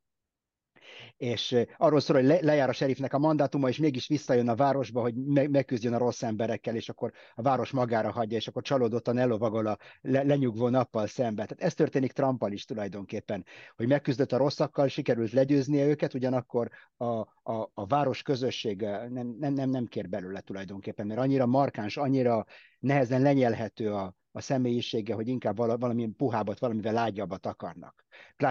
és 1.17 1.55
arról 1.77 1.99
szól, 1.99 2.17
hogy 2.17 2.25
le, 2.25 2.37
lejár 2.41 2.69
a 2.69 2.73
serifnek 2.73 3.13
a 3.13 3.19
mandátuma, 3.19 3.69
és 3.69 3.77
mégis 3.77 4.07
visszajön 4.07 4.47
a 4.47 4.55
városba, 4.55 5.01
hogy 5.01 5.15
me, 5.15 5.47
megküzdjön 5.47 5.93
a 5.93 5.97
rossz 5.97 6.23
emberekkel, 6.23 6.75
és 6.75 6.89
akkor 6.89 7.11
a 7.35 7.41
város 7.41 7.71
magára 7.71 8.11
hagyja, 8.11 8.37
és 8.37 8.47
akkor 8.47 8.61
csalódottan 8.61 9.17
elovagol 9.17 9.67
a 9.67 9.77
le, 10.01 10.23
lenyugvó 10.23 10.69
nappal 10.69 11.07
szembe. 11.07 11.45
Tehát 11.45 11.63
ez 11.63 11.73
történik 11.73 12.11
Trumpal 12.11 12.51
is 12.51 12.65
tulajdonképpen, 12.65 13.45
hogy 13.75 13.87
megküzdött 13.87 14.31
a 14.31 14.37
rosszakkal, 14.37 14.87
sikerült 14.87 15.31
legyőznie 15.31 15.85
őket, 15.85 16.13
ugyanakkor 16.13 16.69
a, 16.97 17.05
a, 17.51 17.71
a 17.73 17.85
város 17.85 18.21
közössége 18.21 19.07
nem, 19.09 19.35
nem, 19.39 19.53
nem, 19.53 19.69
nem 19.69 19.85
kér 19.85 20.09
belőle 20.09 20.39
tulajdonképpen, 20.39 21.07
mert 21.07 21.19
annyira 21.19 21.45
markáns, 21.45 21.97
annyira 21.97 22.45
nehezen 22.79 23.21
lenyelhető 23.21 23.93
a, 23.93 24.15
a 24.37 24.41
személyisége, 24.41 25.13
hogy 25.13 25.27
inkább 25.27 25.57
valamilyen 25.57 26.15
puhábbat, 26.15 26.59
valamivel 26.59 26.93
lágyabbat 26.93 27.45
akarnak. 27.45 28.05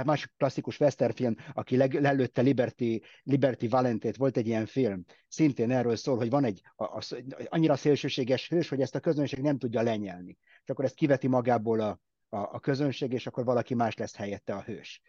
Más 0.05 0.33
klasszikus 0.37 0.76
film, 1.14 1.37
aki 1.55 1.76
lelőtte 1.76 2.40
Liberty, 2.40 3.02
Liberty 3.23 3.69
Valentét, 3.69 4.16
volt 4.16 4.37
egy 4.37 4.47
ilyen 4.47 4.66
film, 4.66 5.05
szintén 5.28 5.71
erről 5.71 5.97
szól, 5.97 6.16
hogy 6.16 6.31
van 6.31 6.45
egy 6.45 6.62
a, 6.76 6.85
a, 6.85 7.00
annyira 7.49 7.76
szélsőséges 7.76 8.49
hős, 8.49 8.69
hogy 8.69 8.81
ezt 8.81 8.95
a 8.95 9.00
közönség 9.00 9.40
nem 9.40 9.59
tudja 9.59 9.83
lenyelni. 9.83 10.38
És 10.62 10.71
akkor 10.71 10.85
ezt 10.85 10.95
kiveti 10.95 11.26
magából 11.26 11.81
a, 11.81 12.00
a, 12.28 12.37
a 12.37 12.61
közönség, 12.61 13.12
és 13.12 13.26
akkor 13.26 13.45
valaki 13.45 13.75
más 13.75 13.97
lesz 13.97 14.16
helyette 14.16 14.55
a 14.55 14.62
hős. 14.62 15.00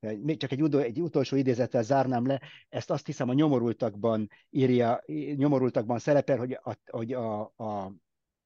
Még 0.00 0.36
csak 0.36 0.52
egy, 0.52 0.74
egy 0.74 1.00
utolsó 1.00 1.36
idézettel 1.36 1.82
zárnám 1.82 2.26
le, 2.26 2.40
ezt 2.68 2.90
azt 2.90 3.06
hiszem 3.06 3.28
a 3.28 3.32
nyomorultakban 3.32 4.28
írja, 4.50 5.04
nyomorultakban 5.36 5.98
szerepel, 5.98 6.36
hogy 6.38 6.52
a, 6.52 6.76
hogy 6.90 7.12
a, 7.12 7.40
a 7.40 7.94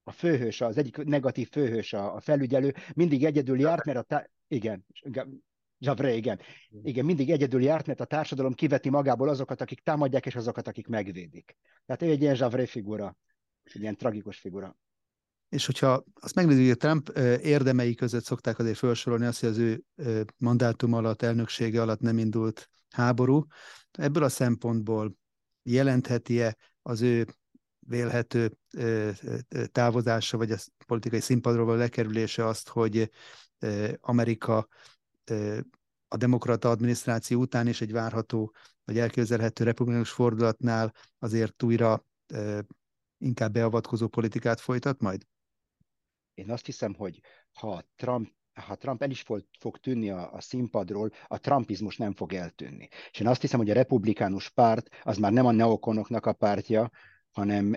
a 0.08 0.12
főhős, 0.12 0.60
az 0.60 0.76
egyik 0.76 0.96
negatív 0.96 1.48
főhős, 1.50 1.92
a, 1.92 2.14
a 2.14 2.20
felügyelő, 2.20 2.74
mindig 2.94 3.24
egyedül 3.24 3.60
járt, 3.60 3.84
mert 3.84 3.98
a 3.98 4.02
tá- 4.02 4.30
igen, 4.48 4.86
Javre, 5.78 6.14
igen. 6.14 6.40
Igen, 6.82 7.04
mindig 7.04 7.30
egyedül 7.30 7.62
járt, 7.62 7.86
mert 7.86 8.00
a 8.00 8.04
társadalom 8.04 8.52
kiveti 8.52 8.88
magából 8.90 9.28
azokat, 9.28 9.60
akik 9.60 9.80
támadják, 9.80 10.26
és 10.26 10.34
azokat, 10.34 10.68
akik 10.68 10.86
megvédik. 10.86 11.56
Tehát 11.86 12.02
ő 12.02 12.10
egy 12.10 12.22
ilyen 12.22 12.36
Javre 12.38 12.66
figura, 12.66 13.16
egy 13.62 13.80
ilyen 13.80 13.96
tragikus 13.96 14.38
figura. 14.38 14.76
És 15.48 15.66
hogyha 15.66 16.04
azt 16.14 16.34
megnézzük, 16.34 16.66
hogy 16.66 16.76
Trump 16.76 17.08
érdemei 17.42 17.94
között 17.94 18.24
szokták 18.24 18.58
azért 18.58 18.76
felsorolni 18.76 19.26
azt, 19.26 19.40
hogy 19.40 19.48
az 19.48 19.58
ő 19.58 19.84
mandátum 20.36 20.92
alatt, 20.92 21.22
elnöksége 21.22 21.82
alatt 21.82 22.00
nem 22.00 22.18
indult 22.18 22.68
háború. 22.90 23.46
Ebből 23.90 24.22
a 24.22 24.28
szempontból 24.28 25.16
jelentheti-e 25.62 26.56
az 26.82 27.02
ő 27.02 27.26
vélhető 27.88 28.58
távozása, 29.72 30.36
vagy 30.36 30.50
a 30.50 30.56
politikai 30.86 31.20
színpadról 31.20 31.76
lekerülése 31.76 32.46
azt, 32.46 32.68
hogy 32.68 33.10
Amerika 34.00 34.68
a 36.08 36.16
demokrata 36.16 36.70
adminisztráció 36.70 37.40
után 37.40 37.66
is 37.66 37.80
egy 37.80 37.92
várható, 37.92 38.54
vagy 38.84 38.98
elképzelhető 38.98 39.64
republikánus 39.64 40.10
fordulatnál 40.10 40.94
azért 41.18 41.62
újra 41.62 42.04
inkább 43.18 43.52
beavatkozó 43.52 44.08
politikát 44.08 44.60
folytat 44.60 45.00
majd? 45.00 45.26
Én 46.34 46.50
azt 46.50 46.66
hiszem, 46.66 46.94
hogy 46.94 47.20
ha 47.52 47.82
Trump 47.96 48.34
ha 48.56 48.74
Trump 48.74 49.02
el 49.02 49.10
is 49.10 49.20
fog, 49.20 49.44
fog 49.58 49.78
tűnni 49.78 50.10
a, 50.10 50.32
a 50.32 50.40
színpadról, 50.40 51.10
a 51.26 51.38
trumpizmus 51.38 51.96
nem 51.96 52.12
fog 52.12 52.32
eltűnni. 52.32 52.88
És 53.10 53.20
én 53.20 53.26
azt 53.26 53.40
hiszem, 53.40 53.58
hogy 53.58 53.70
a 53.70 53.74
republikánus 53.74 54.50
párt 54.50 54.88
az 55.02 55.16
már 55.16 55.32
nem 55.32 55.46
a 55.46 55.52
neokonoknak 55.52 56.26
a 56.26 56.32
pártja, 56.32 56.90
hanem 57.36 57.76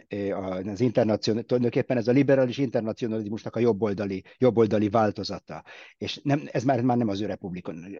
az 0.65 0.79
internacional, 0.79 1.43
tulajdonképpen 1.43 1.97
ez 1.97 2.07
a 2.07 2.11
liberális 2.11 2.57
internacionalizmusnak 2.57 3.55
a 3.55 3.59
jobboldali, 3.59 4.23
jobboldali 4.37 4.89
változata. 4.89 5.63
És 5.97 6.19
nem, 6.23 6.41
ez 6.51 6.63
már, 6.63 6.81
már 6.81 6.97
nem 6.97 7.07
az 7.07 7.21
ő 7.21 7.25
republikán, 7.25 7.99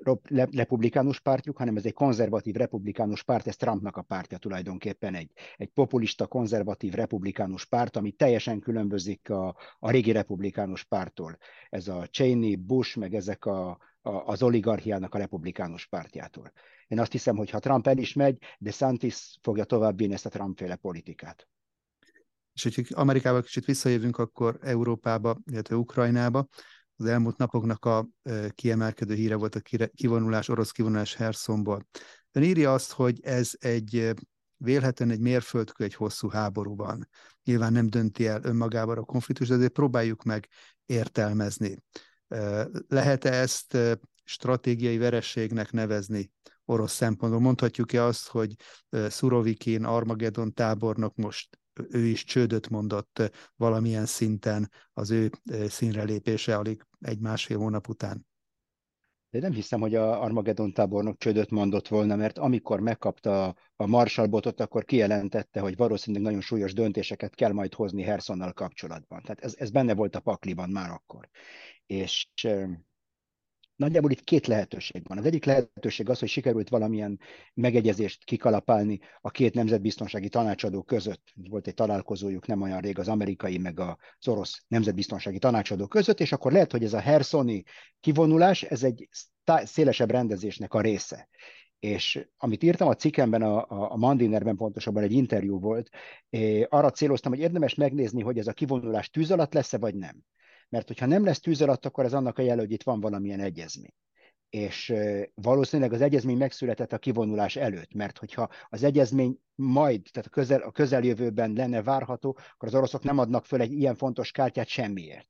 republikánus 0.51 1.19
pártjuk, 1.19 1.57
hanem 1.57 1.75
ez 1.75 1.85
egy 1.85 1.93
konzervatív 1.93 2.55
republikánus 2.55 3.23
párt, 3.23 3.47
ez 3.47 3.55
Trumpnak 3.55 3.97
a 3.97 4.01
pártja 4.01 4.37
tulajdonképpen 4.37 5.15
egy, 5.15 5.31
egy 5.57 5.67
populista, 5.67 6.27
konzervatív 6.27 6.93
republikánus 6.93 7.65
párt, 7.65 7.95
ami 7.95 8.11
teljesen 8.11 8.59
különbözik 8.59 9.29
a, 9.29 9.55
a 9.79 9.91
régi 9.91 10.11
republikánus 10.11 10.83
pártól. 10.83 11.37
Ez 11.69 11.87
a 11.87 12.07
Cheney, 12.11 12.55
Bush, 12.55 12.97
meg 12.97 13.15
ezek 13.15 13.45
a, 13.45 13.69
a, 14.01 14.09
az 14.09 14.43
oligarchiának 14.43 15.15
a 15.15 15.17
republikánus 15.17 15.87
pártjától. 15.87 16.51
Én 16.89 16.99
azt 16.99 17.11
hiszem, 17.11 17.35
hogy 17.35 17.49
ha 17.49 17.59
Trump 17.59 17.87
el 17.87 17.97
is 17.97 18.13
megy, 18.13 18.37
de 18.59 18.71
Santis 18.71 19.37
fogja 19.41 19.63
tovább 19.63 20.01
ezt 20.01 20.25
a 20.25 20.29
Trump-féle 20.29 20.75
politikát. 20.75 21.47
És 22.53 22.63
hogyha 22.63 22.99
Amerikába 22.99 23.41
kicsit 23.41 23.65
visszajövünk, 23.65 24.17
akkor 24.17 24.57
Európába, 24.61 25.37
illetve 25.51 25.75
Ukrajnába. 25.75 26.47
Az 26.95 27.05
elmúlt 27.05 27.37
napoknak 27.37 27.85
a 27.85 28.07
kiemelkedő 28.49 29.13
híre 29.13 29.35
volt 29.35 29.55
a 29.55 29.87
kivonulás, 29.93 30.49
orosz 30.49 30.71
kivonulás 30.71 31.15
Hersonból. 31.15 31.87
Ön 32.31 32.43
írja 32.43 32.73
azt, 32.73 32.91
hogy 32.91 33.19
ez 33.23 33.51
egy 33.57 34.13
vélhetően 34.57 35.09
egy 35.09 35.19
mérföldkő 35.19 35.83
egy 35.83 35.93
hosszú 35.93 36.29
háborúban. 36.29 37.09
Nyilván 37.43 37.71
nem 37.71 37.87
dönti 37.87 38.27
el 38.27 38.43
önmagában 38.43 38.97
a 38.97 39.03
konfliktus, 39.03 39.47
de 39.47 39.53
azért 39.53 39.71
próbáljuk 39.71 40.23
meg 40.23 40.47
értelmezni. 40.85 41.77
Lehet-e 42.87 43.33
ezt 43.33 43.77
stratégiai 44.23 44.97
verességnek 44.97 45.71
nevezni 45.71 46.31
orosz 46.69 46.93
szempontból. 46.93 47.41
Mondhatjuk-e 47.41 48.03
azt, 48.03 48.27
hogy 48.27 48.55
Szurovikin, 48.89 49.83
Armageddon 49.83 50.53
tábornok 50.53 51.15
most 51.15 51.59
ő 51.89 52.05
is 52.05 52.23
csődöt 52.23 52.69
mondott 52.69 53.31
valamilyen 53.55 54.05
szinten 54.05 54.71
az 54.93 55.11
ő 55.11 55.29
színre 55.67 56.03
lépése 56.03 56.57
alig 56.57 56.85
egy-másfél 56.99 57.57
hónap 57.57 57.87
után? 57.87 58.27
De 59.31 59.39
nem 59.39 59.51
hiszem, 59.51 59.79
hogy 59.79 59.95
a 59.95 60.21
Armageddon 60.21 60.73
tábornok 60.73 61.17
csődöt 61.17 61.49
mondott 61.49 61.87
volna, 61.87 62.15
mert 62.15 62.37
amikor 62.37 62.79
megkapta 62.79 63.55
a 63.75 63.85
Marshallbotot, 63.85 64.59
akkor 64.59 64.83
kijelentette, 64.85 65.59
hogy 65.59 65.75
valószínűleg 65.75 66.25
nagyon 66.25 66.41
súlyos 66.41 66.73
döntéseket 66.73 67.35
kell 67.35 67.51
majd 67.51 67.73
hozni 67.73 68.01
Hersonnal 68.01 68.53
kapcsolatban. 68.53 69.21
Tehát 69.21 69.39
ez, 69.39 69.55
ez 69.57 69.69
benne 69.69 69.93
volt 69.93 70.15
a 70.15 70.19
pakliban 70.19 70.69
már 70.69 70.89
akkor. 70.89 71.29
És 71.85 72.27
Nagyjából 73.79 74.11
itt 74.11 74.23
két 74.23 74.47
lehetőség 74.47 75.07
van. 75.07 75.17
Az 75.17 75.25
egyik 75.25 75.45
lehetőség 75.45 76.09
az, 76.09 76.19
hogy 76.19 76.27
sikerült 76.27 76.69
valamilyen 76.69 77.19
megegyezést 77.53 78.23
kikalapálni 78.23 78.99
a 79.21 79.29
két 79.29 79.53
nemzetbiztonsági 79.53 80.29
tanácsadó 80.29 80.83
között. 80.83 81.27
Volt 81.49 81.67
egy 81.67 81.73
találkozójuk 81.73 82.47
nem 82.47 82.61
olyan 82.61 82.79
rég 82.79 82.99
az 82.99 83.07
amerikai 83.07 83.57
meg 83.57 83.79
az 83.79 84.27
orosz 84.27 84.63
nemzetbiztonsági 84.67 85.39
tanácsadó 85.39 85.87
között, 85.87 86.19
és 86.19 86.31
akkor 86.31 86.51
lehet, 86.51 86.71
hogy 86.71 86.83
ez 86.83 86.93
a 86.93 86.99
Hersoni 86.99 87.63
kivonulás, 87.99 88.63
ez 88.63 88.83
egy 88.83 89.09
szélesebb 89.63 90.11
rendezésnek 90.11 90.73
a 90.73 90.81
része. 90.81 91.29
És 91.79 92.27
amit 92.37 92.63
írtam 92.63 92.87
a 92.87 92.95
cikkemben, 92.95 93.41
a, 93.41 93.91
a 93.91 93.97
Mandinerben 93.97 94.55
pontosabban 94.55 95.03
egy 95.03 95.13
interjú 95.13 95.59
volt, 95.59 95.89
eh, 96.29 96.63
arra 96.69 96.89
céloztam, 96.89 97.31
hogy 97.31 97.41
érdemes 97.41 97.75
megnézni, 97.75 98.21
hogy 98.21 98.37
ez 98.37 98.47
a 98.47 98.53
kivonulás 98.53 99.09
tűz 99.09 99.31
alatt 99.31 99.53
lesz-e, 99.53 99.77
vagy 99.77 99.95
nem. 99.95 100.23
Mert 100.69 100.87
hogyha 100.87 101.05
nem 101.05 101.23
lesz 101.23 101.39
tűz 101.39 101.61
alatt, 101.61 101.85
akkor 101.85 102.05
ez 102.05 102.13
annak 102.13 102.37
a 102.37 102.41
jele, 102.41 102.61
hogy 102.61 102.71
itt 102.71 102.83
van 102.83 102.99
valamilyen 102.99 103.39
egyezmény. 103.39 103.93
és 104.49 104.93
valószínűleg 105.33 105.93
az 105.93 106.01
egyezmény 106.01 106.37
megszületett 106.37 106.93
a 106.93 106.97
kivonulás 106.97 107.55
előtt, 107.55 107.93
mert 107.93 108.17
hogyha 108.17 108.49
az 108.69 108.83
egyezmény 108.83 109.39
majd, 109.55 110.01
tehát 110.11 110.27
a, 110.27 110.31
közel, 110.31 110.61
a 110.61 110.71
közeljövőben 110.71 111.53
lenne 111.53 111.83
várható, 111.83 112.37
akkor 112.53 112.67
az 112.67 112.75
oroszok 112.75 113.03
nem 113.03 113.17
adnak 113.17 113.45
föl 113.45 113.61
egy 113.61 113.71
ilyen 113.71 113.95
fontos 113.95 114.31
kártyát 114.31 114.67
semmiért. 114.67 115.27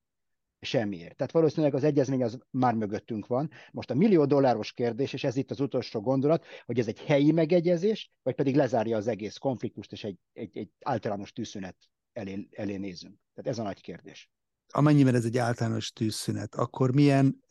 Semmiért. 0.61 1.15
Tehát 1.15 1.31
valószínűleg 1.31 1.73
az 1.73 1.83
egyezmény 1.83 2.23
az 2.23 2.39
már 2.49 2.73
mögöttünk 2.73 3.27
van. 3.27 3.49
Most 3.71 3.89
a 3.89 3.95
millió 3.95 4.25
dolláros 4.25 4.73
kérdés, 4.73 5.13
és 5.13 5.23
ez 5.23 5.35
itt 5.35 5.51
az 5.51 5.59
utolsó 5.59 6.01
gondolat, 6.01 6.45
hogy 6.65 6.79
ez 6.79 6.87
egy 6.87 6.99
helyi 6.99 7.31
megegyezés, 7.31 8.11
vagy 8.23 8.35
pedig 8.35 8.55
lezárja 8.55 8.97
az 8.97 9.07
egész 9.07 9.37
konfliktust, 9.37 9.91
és 9.91 10.03
egy, 10.03 10.17
egy, 10.33 10.57
egy 10.57 10.69
általános 10.79 11.31
tűzszünet 11.31 11.75
elé, 12.13 12.47
elé 12.51 12.75
nézünk. 12.75 13.15
Tehát 13.33 13.51
ez 13.51 13.59
a 13.59 13.63
nagy 13.63 13.81
kérdés. 13.81 14.29
Amennyiben 14.71 15.15
ez 15.15 15.25
egy 15.25 15.37
általános 15.37 15.91
tűzszünet, 15.91 16.55
akkor 16.55 16.93
milyen 16.93 17.43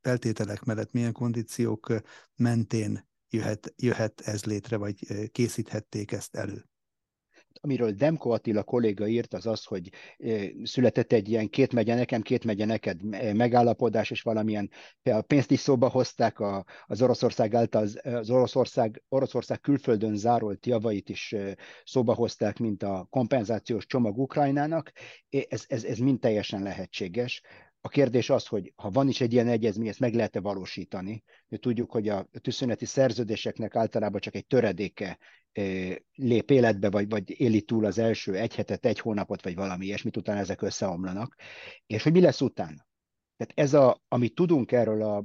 feltételek 0.00 0.64
mellett, 0.64 0.92
milyen 0.92 1.12
kondíciók 1.12 1.92
mentén 2.36 3.08
jöhet, 3.28 3.74
jöhet 3.76 4.20
ez 4.20 4.44
létre, 4.44 4.76
vagy 4.76 5.28
készíthették 5.32 6.12
ezt 6.12 6.36
elő? 6.36 6.69
Amiről 7.60 7.90
Demko 7.90 8.30
Attila 8.30 8.62
kolléga 8.62 9.06
írt, 9.06 9.34
az 9.34 9.46
az, 9.46 9.64
hogy 9.64 9.90
született 10.62 11.12
egy 11.12 11.28
ilyen 11.28 11.48
két 11.48 11.72
megye 11.72 11.94
nekem, 11.94 12.22
két 12.22 12.44
megye 12.44 12.64
neked 12.64 13.02
megállapodás, 13.34 14.10
és 14.10 14.22
valamilyen 14.22 14.70
a 15.02 15.20
pénzt 15.20 15.50
is 15.50 15.60
szóba 15.60 15.88
hozták 15.88 16.40
a, 16.40 16.64
az 16.86 17.02
Oroszország 17.02 17.54
által, 17.54 17.88
az 18.02 18.30
Oroszország, 18.30 19.02
Oroszország 19.08 19.60
külföldön 19.60 20.16
zárolt 20.16 20.66
javait 20.66 21.08
is 21.08 21.34
szóba 21.84 22.14
hozták, 22.14 22.58
mint 22.58 22.82
a 22.82 23.06
kompenzációs 23.10 23.86
csomag 23.86 24.18
Ukrajnának. 24.18 24.92
Ez, 25.48 25.64
ez, 25.68 25.84
ez 25.84 25.98
mind 25.98 26.20
teljesen 26.20 26.62
lehetséges. 26.62 27.42
A 27.82 27.88
kérdés 27.88 28.30
az, 28.30 28.46
hogy 28.46 28.72
ha 28.76 28.90
van 28.90 29.08
is 29.08 29.20
egy 29.20 29.32
ilyen 29.32 29.48
egyezmény, 29.48 29.88
ezt 29.88 30.00
meg 30.00 30.14
lehet-e 30.14 30.40
valósítani. 30.40 31.22
Mi 31.48 31.56
tudjuk, 31.56 31.90
hogy 31.90 32.08
a 32.08 32.28
tűzszüneti 32.40 32.84
szerződéseknek 32.84 33.76
általában 33.76 34.20
csak 34.20 34.34
egy 34.34 34.46
töredéke 34.46 35.18
lép 36.14 36.50
életbe, 36.50 36.90
vagy, 36.90 37.08
vagy 37.08 37.40
éli 37.40 37.62
túl 37.62 37.84
az 37.84 37.98
első 37.98 38.34
egy 38.34 38.54
hetet, 38.54 38.86
egy 38.86 38.98
hónapot, 38.98 39.42
vagy 39.42 39.54
valami 39.54 39.84
ilyesmit, 39.84 40.16
utána 40.16 40.38
ezek 40.38 40.62
összeomlanak. 40.62 41.36
És 41.86 42.02
hogy 42.02 42.12
mi 42.12 42.20
lesz 42.20 42.40
utána? 42.40 42.86
Tehát 43.36 43.52
ez, 43.54 43.74
a, 43.74 44.02
amit 44.08 44.34
tudunk 44.34 44.72
erről 44.72 45.02
a 45.02 45.24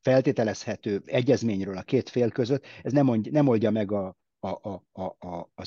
feltételezhető 0.00 1.02
egyezményről 1.04 1.76
a 1.76 1.82
két 1.82 2.08
fél 2.08 2.30
között, 2.30 2.64
ez 2.82 2.92
nem, 2.92 3.04
mondja, 3.04 3.32
nem 3.32 3.48
oldja 3.48 3.70
meg 3.70 3.92
a, 3.92 4.16
a, 4.38 4.48
a, 4.48 4.82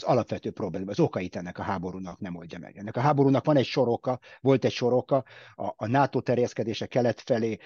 az 0.02 0.10
alapvető 0.10 0.52
probléma, 0.52 0.92
az 0.92 1.00
okait 1.00 1.36
ennek 1.36 1.58
a 1.58 1.62
háborúnak 1.62 2.20
nem 2.20 2.36
oldja 2.36 2.60
meg. 2.60 2.78
Ennek 2.78 2.96
a 2.96 3.00
háborúnak 3.00 3.46
van 3.46 3.58
egy 3.58 3.66
soroka, 3.66 4.20
volt 4.42 4.66
egy 4.66 4.72
soroka, 4.72 5.24
a, 5.56 5.74
a 5.76 5.88
NATO 5.88 6.22
terjeszkedése 6.22 6.86
kelet 6.86 7.22
felé, 7.22 7.58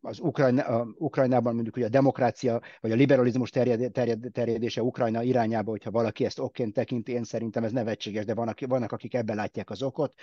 az 0.00 0.20
Ukrajna, 0.20 0.62
a, 0.62 0.86
Ukrajnában 0.98 1.54
mondjuk 1.54 1.74
hogy 1.74 1.82
a 1.82 1.88
demokrácia, 1.88 2.60
vagy 2.80 2.92
a 2.92 2.94
liberalizmus 2.94 3.50
terjed, 3.50 3.92
terjed, 3.92 4.26
terjedése 4.32 4.82
Ukrajna 4.82 5.22
irányába, 5.22 5.70
hogyha 5.70 5.90
valaki 5.90 6.24
ezt 6.24 6.38
okként 6.38 6.72
tekint, 6.72 7.08
én 7.08 7.24
szerintem 7.24 7.64
ez 7.64 7.72
nevetséges, 7.72 8.24
de 8.24 8.34
vannak, 8.34 8.58
vannak 8.66 8.92
akik 8.92 9.14
ebben 9.14 9.36
látják 9.36 9.70
az 9.70 9.82
okot. 9.82 10.14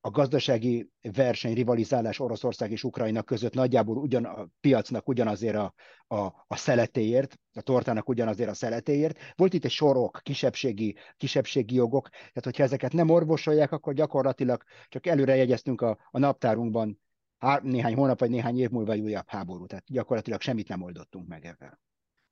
A 0.00 0.10
gazdasági 0.10 0.90
verseny, 1.12 1.54
rivalizálás 1.54 2.20
Oroszország 2.20 2.70
és 2.70 2.84
Ukrajna 2.84 3.22
között 3.22 3.54
nagyjából 3.54 3.96
ugyan 3.96 4.24
a 4.24 4.46
piacnak 4.60 5.08
ugyanazért 5.08 5.56
a, 5.56 5.74
a, 6.08 6.44
a 6.46 6.56
szeletéért, 6.56 7.38
a 7.52 7.60
tortának 7.60 8.08
ugyanazért 8.08 8.50
a 8.50 8.54
szeletéért. 8.54 9.18
Volt 9.34 9.54
itt 9.54 9.64
egy 9.64 9.70
sorok, 9.70 10.20
kisebbségi, 10.22 10.96
kisebbségi 11.16 11.74
jogok, 11.74 12.08
tehát 12.08 12.44
hogyha 12.44 12.62
ezeket 12.62 12.92
nem 12.92 13.10
orvosolják, 13.10 13.72
akkor 13.72 13.94
gyakorlatilag 13.94 14.62
csak 14.88 15.06
előre 15.06 15.36
jegyeztünk 15.36 15.80
a, 15.80 15.98
a 16.10 16.18
naptárunkban 16.18 17.00
há, 17.38 17.60
néhány 17.62 17.94
hónap 17.94 18.18
vagy 18.18 18.30
néhány 18.30 18.58
év 18.58 18.70
múlva 18.70 18.92
egy 18.92 19.00
újabb 19.00 19.28
háború. 19.28 19.66
Tehát 19.66 19.84
gyakorlatilag 19.86 20.40
semmit 20.40 20.68
nem 20.68 20.82
oldottunk 20.82 21.28
meg 21.28 21.44
ebben. 21.44 21.80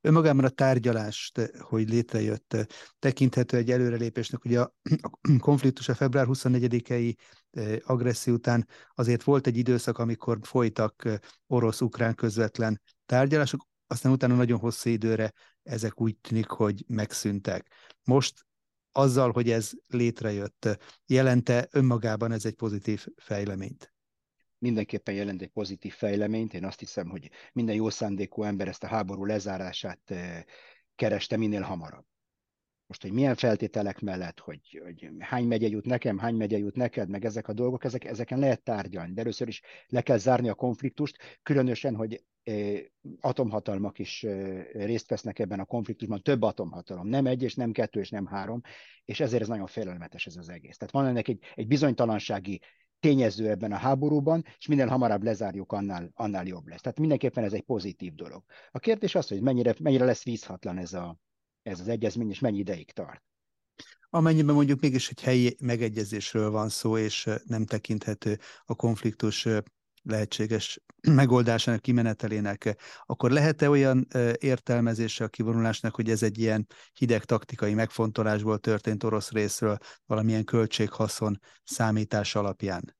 Önmagában 0.04 0.44
a 0.44 0.48
tárgyalást, 0.48 1.52
hogy 1.58 1.88
létrejött, 1.88 2.56
tekinthető 2.98 3.56
egy 3.56 3.70
előrelépésnek. 3.70 4.44
Ugye 4.44 4.60
a 4.60 4.74
konfliktus 5.38 5.88
a 5.88 5.94
február 5.94 6.26
24-i 6.28 7.16
agresszió 7.84 8.34
után 8.34 8.68
azért 8.94 9.22
volt 9.22 9.46
egy 9.46 9.56
időszak, 9.56 9.98
amikor 9.98 10.38
folytak 10.42 11.08
orosz-ukrán 11.46 12.14
közvetlen 12.14 12.80
tárgyalások, 13.06 13.66
aztán 13.86 14.12
utána 14.12 14.34
nagyon 14.34 14.58
hosszú 14.58 14.90
időre 14.90 15.32
ezek 15.62 16.00
úgy 16.00 16.16
tűnik, 16.16 16.48
hogy 16.48 16.84
megszűntek. 16.86 17.70
Most 18.02 18.46
azzal, 18.92 19.32
hogy 19.32 19.50
ez 19.50 19.70
létrejött, 19.86 20.78
jelente 21.06 21.68
önmagában 21.70 22.32
ez 22.32 22.44
egy 22.44 22.54
pozitív 22.54 23.06
fejleményt? 23.16 23.93
Mindenképpen 24.64 25.14
jelent 25.14 25.42
egy 25.42 25.48
pozitív 25.48 25.94
fejleményt. 25.94 26.54
Én 26.54 26.64
azt 26.64 26.78
hiszem, 26.78 27.08
hogy 27.08 27.30
minden 27.52 27.74
jó 27.74 27.90
szándékú 27.90 28.42
ember 28.42 28.68
ezt 28.68 28.84
a 28.84 28.86
háború 28.86 29.24
lezárását 29.24 30.10
eh, 30.10 30.42
kereste 30.94 31.36
minél 31.36 31.60
hamarabb. 31.60 32.04
Most, 32.86 33.02
hogy 33.02 33.12
milyen 33.12 33.34
feltételek 33.34 34.00
mellett, 34.00 34.38
hogy, 34.40 34.80
hogy 34.84 35.10
hány 35.18 35.46
megye 35.46 35.68
jut 35.68 35.84
nekem, 35.84 36.18
hány 36.18 36.34
megye 36.34 36.58
jut 36.58 36.76
neked, 36.76 37.08
meg 37.08 37.24
ezek 37.24 37.48
a 37.48 37.52
dolgok, 37.52 37.84
ezek, 37.84 38.04
ezeken 38.04 38.38
lehet 38.38 38.62
tárgyalni. 38.62 39.12
De 39.12 39.20
először 39.20 39.48
is 39.48 39.62
le 39.86 40.02
kell 40.02 40.18
zárni 40.18 40.48
a 40.48 40.54
konfliktust, 40.54 41.40
különösen, 41.42 41.94
hogy 41.94 42.24
atomhatalmak 43.20 43.98
is 43.98 44.26
részt 44.72 45.08
vesznek 45.08 45.38
ebben 45.38 45.60
a 45.60 45.64
konfliktusban, 45.64 46.22
több 46.22 46.42
atomhatalom, 46.42 47.06
nem 47.06 47.26
egy, 47.26 47.42
és 47.42 47.54
nem 47.54 47.72
kettő, 47.72 48.00
és 48.00 48.10
nem 48.10 48.26
három, 48.26 48.60
és 49.04 49.20
ezért 49.20 49.42
ez 49.42 49.48
nagyon 49.48 49.66
félelmetes 49.66 50.26
ez 50.26 50.36
az 50.36 50.48
egész. 50.48 50.76
Tehát 50.76 50.94
van 50.94 51.06
ennek 51.06 51.28
egy, 51.28 51.44
egy 51.54 51.66
bizonytalansági 51.66 52.60
tényező 53.04 53.48
ebben 53.48 53.72
a 53.72 53.76
háborúban, 53.76 54.44
és 54.58 54.66
minél 54.66 54.86
hamarabb 54.86 55.22
lezárjuk, 55.22 55.72
annál, 55.72 56.10
annál 56.14 56.46
jobb 56.46 56.68
lesz. 56.68 56.80
Tehát 56.80 56.98
mindenképpen 56.98 57.44
ez 57.44 57.52
egy 57.52 57.62
pozitív 57.62 58.14
dolog. 58.14 58.42
A 58.70 58.78
kérdés 58.78 59.14
az, 59.14 59.28
hogy 59.28 59.42
mennyire, 59.42 59.74
mennyire 59.80 60.04
lesz 60.04 60.22
vízhatlan 60.22 60.78
ez, 60.78 60.92
a, 60.92 61.18
ez 61.62 61.80
az 61.80 61.88
egyezmény, 61.88 62.30
és 62.30 62.38
mennyi 62.38 62.58
ideig 62.58 62.92
tart. 62.92 63.22
Amennyiben 64.10 64.54
mondjuk 64.54 64.80
mégis 64.80 65.10
egy 65.10 65.20
helyi 65.20 65.56
megegyezésről 65.60 66.50
van 66.50 66.68
szó, 66.68 66.98
és 66.98 67.28
nem 67.46 67.64
tekinthető 67.64 68.38
a 68.64 68.74
konfliktus 68.74 69.48
lehetséges 70.02 70.80
megoldásának, 71.10 71.80
kimenetelének, 71.80 72.76
akkor 73.06 73.30
lehet-e 73.30 73.70
olyan 73.70 74.06
értelmezése 74.38 75.24
a 75.24 75.28
kivonulásnak, 75.28 75.94
hogy 75.94 76.10
ez 76.10 76.22
egy 76.22 76.38
ilyen 76.38 76.66
hideg 76.92 77.24
taktikai 77.24 77.74
megfontolásból 77.74 78.58
történt 78.58 79.04
orosz 79.04 79.30
részről, 79.30 79.78
valamilyen 80.06 80.44
költséghaszon 80.44 81.40
számítás 81.64 82.34
alapján? 82.34 82.96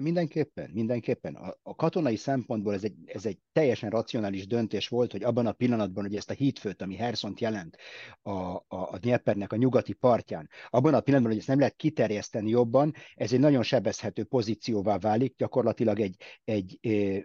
Mindenképpen, 0.00 0.70
mindenképpen. 0.72 1.34
A, 1.34 1.54
a 1.62 1.74
katonai 1.74 2.16
szempontból 2.16 2.74
ez 2.74 2.84
egy, 2.84 2.94
ez 3.04 3.26
egy 3.26 3.38
teljesen 3.52 3.90
racionális 3.90 4.46
döntés 4.46 4.88
volt, 4.88 5.12
hogy 5.12 5.22
abban 5.22 5.46
a 5.46 5.52
pillanatban, 5.52 6.04
hogy 6.04 6.16
ezt 6.16 6.30
a 6.30 6.34
hídfőt, 6.34 6.82
ami 6.82 6.96
Herszont 6.96 7.40
jelent 7.40 7.76
a, 8.22 8.30
a, 8.30 8.64
a 8.68 8.98
Nyelpernek 9.02 9.52
a 9.52 9.56
nyugati 9.56 9.92
partján, 9.92 10.48
abban 10.70 10.94
a 10.94 11.00
pillanatban, 11.00 11.32
hogy 11.32 11.40
ezt 11.40 11.48
nem 11.48 11.58
lehet 11.58 11.76
kiterjeszteni 11.76 12.50
jobban, 12.50 12.94
ez 13.14 13.32
egy 13.32 13.40
nagyon 13.40 13.62
sebezhető 13.62 14.24
pozícióvá 14.24 14.98
válik, 14.98 15.34
gyakorlatilag 15.36 16.00
egy, 16.00 16.16
egy, 16.44 16.78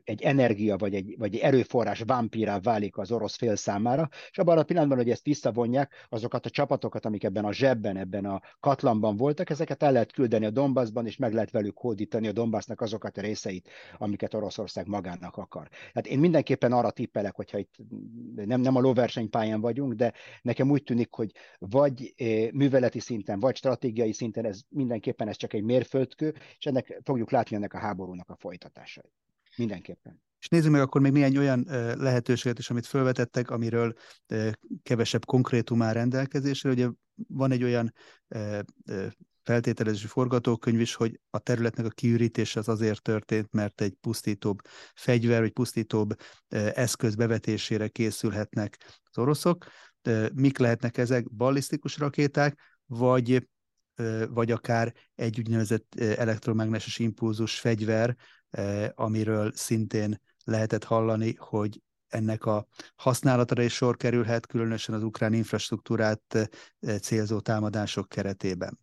egy 0.03 0.21
energia 0.21 0.77
vagy 0.77 0.93
egy, 0.95 1.15
vagy 1.17 1.36
egy 1.36 1.41
erőforrás 1.41 2.03
vámpírá 2.06 2.60
válik 2.60 2.97
az 2.97 3.12
orosz 3.12 3.36
fél 3.36 3.56
számára, 3.56 4.10
és 4.30 4.38
abban 4.38 4.58
a 4.58 4.63
pillanatban, 4.63 4.97
hogy 4.97 5.10
ezt 5.10 5.23
visszavonják, 5.23 6.08
azokat 6.10 6.45
a 6.45 6.49
csapatokat, 6.49 7.06
amik 7.06 7.23
ebben 7.23 7.45
a 7.45 7.53
zsebben, 7.53 7.97
ebben 7.97 8.25
a 8.25 8.41
katlanban 8.60 9.17
voltak, 9.17 9.49
ezeket 9.49 9.84
el 9.84 9.91
lehet 9.91 10.12
küldeni 10.12 10.45
a 10.45 10.49
Donbassban, 10.49 11.06
és 11.06 11.17
meg 11.17 11.34
lehet 11.34 11.51
velük 11.51 11.77
hódítani 11.77 12.27
a 12.27 12.32
Donbass 12.32 12.56
Donbassnak 12.57 12.81
azokat 12.81 13.17
a 13.17 13.21
részeit, 13.21 13.69
amiket 13.97 14.33
Oroszország 14.33 14.87
magának 14.87 15.37
akar. 15.37 15.69
Hát 15.93 16.07
én 16.07 16.19
mindenképpen 16.19 16.71
arra 16.71 16.91
tippelek, 16.91 17.35
hogyha 17.35 17.57
itt 17.57 17.75
nem, 18.35 18.61
nem 18.61 18.75
a 18.75 18.79
lóversenypályán 18.79 19.61
vagyunk, 19.61 19.93
de 19.93 20.13
nekem 20.41 20.71
úgy 20.71 20.83
tűnik, 20.83 21.13
hogy 21.13 21.31
vagy 21.59 22.13
eh, 22.15 22.51
műveleti 22.51 22.99
szinten, 22.99 23.39
vagy 23.39 23.55
stratégiai 23.55 24.13
szinten 24.13 24.45
ez 24.45 24.59
mindenképpen 24.69 25.27
ez 25.27 25.35
csak 25.35 25.53
egy 25.53 25.63
mérföldkő, 25.63 26.35
és 26.57 26.65
ennek 26.65 26.99
fogjuk 27.03 27.31
látni 27.31 27.55
ennek 27.55 27.73
a 27.73 27.77
háborúnak 27.77 28.29
a 28.29 28.35
folytatásait. 28.35 29.13
Mindenképpen. 29.55 30.21
És 30.39 30.47
nézzük 30.47 30.71
meg 30.71 30.81
akkor 30.81 31.01
még 31.01 31.11
néhány 31.11 31.37
olyan 31.37 31.65
lehetőséget 31.97 32.59
is, 32.59 32.69
amit 32.69 32.85
felvetettek, 32.85 33.49
amiről 33.49 33.93
kevesebb 34.83 35.25
konkrétum 35.25 35.81
áll 35.81 35.93
rendelkezésre. 35.93 36.69
Ugye 36.69 36.87
van 37.27 37.51
egy 37.51 37.63
olyan 37.63 37.93
feltételezési 39.47 40.07
forgatókönyv 40.07 40.79
is, 40.79 40.93
hogy 40.93 41.19
a 41.29 41.39
területnek 41.39 41.86
a 41.86 41.89
kiürítése 41.89 42.60
az 42.60 42.67
azért 42.67 43.01
történt, 43.01 43.51
mert 43.51 43.81
egy 43.81 43.93
pusztítóbb 44.01 44.62
fegyver, 44.95 45.41
vagy 45.41 45.51
pusztítóbb 45.51 46.19
eszköz 46.73 47.15
bevetésére 47.15 47.88
készülhetnek 47.88 48.77
az 49.03 49.17
oroszok. 49.17 49.65
Mik 50.33 50.57
lehetnek 50.57 50.97
ezek? 50.97 51.31
Ballisztikus 51.31 51.97
rakéták, 51.97 52.60
vagy, 52.86 53.47
vagy 54.29 54.51
akár 54.51 54.93
egy 55.15 55.39
úgynevezett 55.39 55.99
elektromágneses 55.99 56.99
impulzus 56.99 57.60
fegyver, 57.60 58.15
amiről 58.95 59.51
szintén 59.53 60.21
lehetett 60.43 60.83
hallani, 60.83 61.36
hogy 61.38 61.81
ennek 62.07 62.45
a 62.45 62.67
használatra 62.95 63.63
is 63.63 63.73
sor 63.73 63.97
kerülhet, 63.97 64.47
különösen 64.47 64.95
az 64.95 65.03
ukrán 65.03 65.33
infrastruktúrát 65.33 66.49
célzó 67.01 67.39
támadások 67.39 68.10
keretében. 68.10 68.79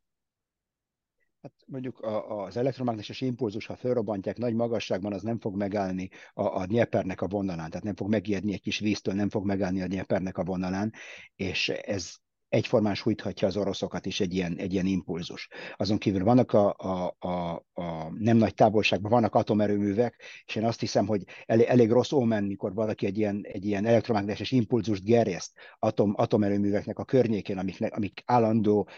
Hát 1.44 1.52
mondjuk 1.66 2.00
az 2.28 2.56
elektromágneses 2.56 3.20
impulzus, 3.20 3.66
ha 3.66 3.76
fölrobbantják 3.76 4.36
nagy 4.36 4.54
magasságban, 4.54 5.12
az 5.12 5.22
nem 5.22 5.40
fog 5.40 5.56
megállni 5.56 6.08
a, 6.34 6.42
a 6.42 6.66
Dniepernek 6.66 7.20
a 7.20 7.28
vonalán, 7.28 7.68
tehát 7.68 7.84
nem 7.84 7.94
fog 7.94 8.08
megijedni 8.08 8.52
egy 8.52 8.60
kis 8.60 8.78
víztől, 8.78 9.14
nem 9.14 9.28
fog 9.28 9.46
megállni 9.46 9.82
a 9.82 9.86
Dniepernek 9.86 10.38
a 10.38 10.44
vonalán, 10.44 10.92
és 11.36 11.68
ez 11.68 12.14
egyformán 12.48 12.94
sújthatja 12.94 13.48
az 13.48 13.56
oroszokat 13.56 14.06
is 14.06 14.20
egy 14.20 14.34
ilyen, 14.34 14.56
egy 14.56 14.72
ilyen 14.72 14.86
impulzus. 14.86 15.48
Azon 15.76 15.98
kívül 15.98 16.24
vannak 16.24 16.52
a, 16.52 16.74
a, 16.78 17.16
a, 17.18 17.64
a 17.72 18.10
nem 18.18 18.36
nagy 18.36 18.54
távolságban, 18.54 19.10
vannak 19.10 19.34
atomerőművek, 19.34 20.22
és 20.46 20.54
én 20.54 20.64
azt 20.64 20.80
hiszem, 20.80 21.06
hogy 21.06 21.24
elég, 21.46 21.66
elég 21.66 21.90
rossz 21.90 22.12
ómen, 22.12 22.44
mikor 22.44 22.74
valaki 22.74 23.06
egy 23.06 23.18
ilyen, 23.18 23.40
egy 23.42 23.64
ilyen 23.64 23.86
elektromágneses 23.86 24.50
impulzust 24.50 25.04
gerjeszt 25.04 25.52
atom, 25.78 26.12
atomerőműveknek 26.16 26.98
a 26.98 27.04
környékén, 27.04 27.58
amik, 27.58 27.94
amik 27.94 28.22
állandó 28.24 28.88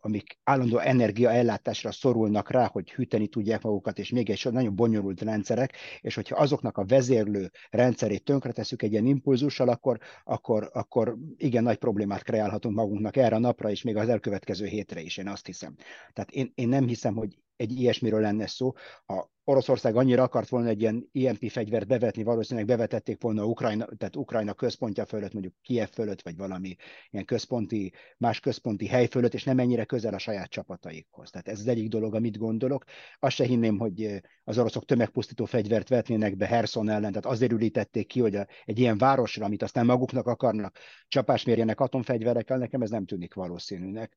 amik 0.00 0.38
állandó 0.44 0.78
energiaellátásra 0.78 1.92
szorulnak 1.92 2.50
rá, 2.50 2.66
hogy 2.66 2.90
hűteni 2.90 3.26
tudják 3.26 3.62
magukat, 3.62 3.98
és 3.98 4.10
még 4.10 4.30
egy 4.30 4.48
nagyon 4.50 4.74
bonyolult 4.74 5.22
rendszerek, 5.22 5.72
és 6.00 6.14
hogyha 6.14 6.36
azoknak 6.36 6.76
a 6.78 6.84
vezérlő 6.84 7.50
rendszerét 7.70 8.24
tönkreteszük 8.24 8.82
egy 8.82 8.92
ilyen 8.92 9.06
impulzussal, 9.06 9.68
akkor, 9.68 9.98
akkor, 10.24 10.70
akkor 10.72 11.16
igen 11.36 11.62
nagy 11.62 11.78
problémát 11.78 12.22
kreálhatunk 12.22 12.74
magunknak 12.74 13.16
erre 13.16 13.36
a 13.36 13.38
napra, 13.38 13.70
és 13.70 13.82
még 13.82 13.96
az 13.96 14.08
elkövetkező 14.08 14.66
hétre 14.66 15.00
is, 15.00 15.16
én 15.16 15.28
azt 15.28 15.46
hiszem. 15.46 15.74
Tehát 16.12 16.30
én, 16.30 16.52
én 16.54 16.68
nem 16.68 16.86
hiszem, 16.86 17.14
hogy 17.14 17.38
egy 17.58 17.80
ilyesmiről 17.80 18.20
lenne 18.20 18.46
szó. 18.46 18.72
Ha 19.06 19.30
Oroszország 19.44 19.96
annyira 19.96 20.22
akart 20.22 20.48
volna 20.48 20.68
egy 20.68 20.80
ilyen 20.80 21.08
IMP 21.12 21.50
fegyvert 21.50 21.86
bevetni, 21.86 22.22
valószínűleg 22.22 22.68
bevetették 22.68 23.22
volna 23.22 23.44
Ukrajna, 23.44 23.86
tehát 23.96 24.16
Ukrajna 24.16 24.52
központja 24.52 25.04
fölött, 25.04 25.32
mondjuk 25.32 25.54
Kiev 25.62 25.88
fölött, 25.88 26.22
vagy 26.22 26.36
valami 26.36 26.76
ilyen 27.10 27.24
központi, 27.24 27.92
más 28.18 28.40
központi 28.40 28.86
hely 28.86 29.06
fölött, 29.06 29.34
és 29.34 29.44
nem 29.44 29.58
ennyire 29.58 29.84
közel 29.84 30.14
a 30.14 30.18
saját 30.18 30.50
csapataikhoz. 30.50 31.30
Tehát 31.30 31.48
ez 31.48 31.58
az 31.58 31.66
egyik 31.66 31.88
dolog, 31.88 32.14
amit 32.14 32.38
gondolok. 32.38 32.84
Azt 33.18 33.34
se 33.34 33.44
hinném, 33.44 33.78
hogy 33.78 34.20
az 34.44 34.58
oroszok 34.58 34.84
tömegpusztító 34.84 35.44
fegyvert 35.44 35.88
vetnének 35.88 36.36
be 36.36 36.46
Herson 36.46 36.88
ellen, 36.88 37.12
tehát 37.12 37.26
azért 37.26 37.52
ülítették 37.52 38.06
ki, 38.06 38.20
hogy 38.20 38.34
egy 38.64 38.78
ilyen 38.78 38.98
városra, 38.98 39.44
amit 39.44 39.62
aztán 39.62 39.86
maguknak 39.86 40.26
akarnak, 40.26 40.78
csapás 41.08 41.44
mérjenek 41.44 41.80
atomfegyverekkel, 41.80 42.58
nekem 42.58 42.82
ez 42.82 42.90
nem 42.90 43.06
tűnik 43.06 43.34
valószínűnek. 43.34 44.12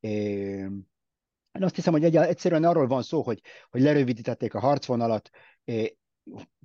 É, 0.00 0.66
én 1.56 1.64
azt 1.64 1.74
hiszem, 1.74 1.92
hogy 1.92 2.04
egy, 2.04 2.16
egyszerűen 2.16 2.64
arról 2.64 2.86
van 2.86 3.02
szó, 3.02 3.22
hogy, 3.22 3.40
hogy 3.70 3.80
lerövidítették 3.80 4.54
a 4.54 4.60
harcvonalat, 4.60 5.30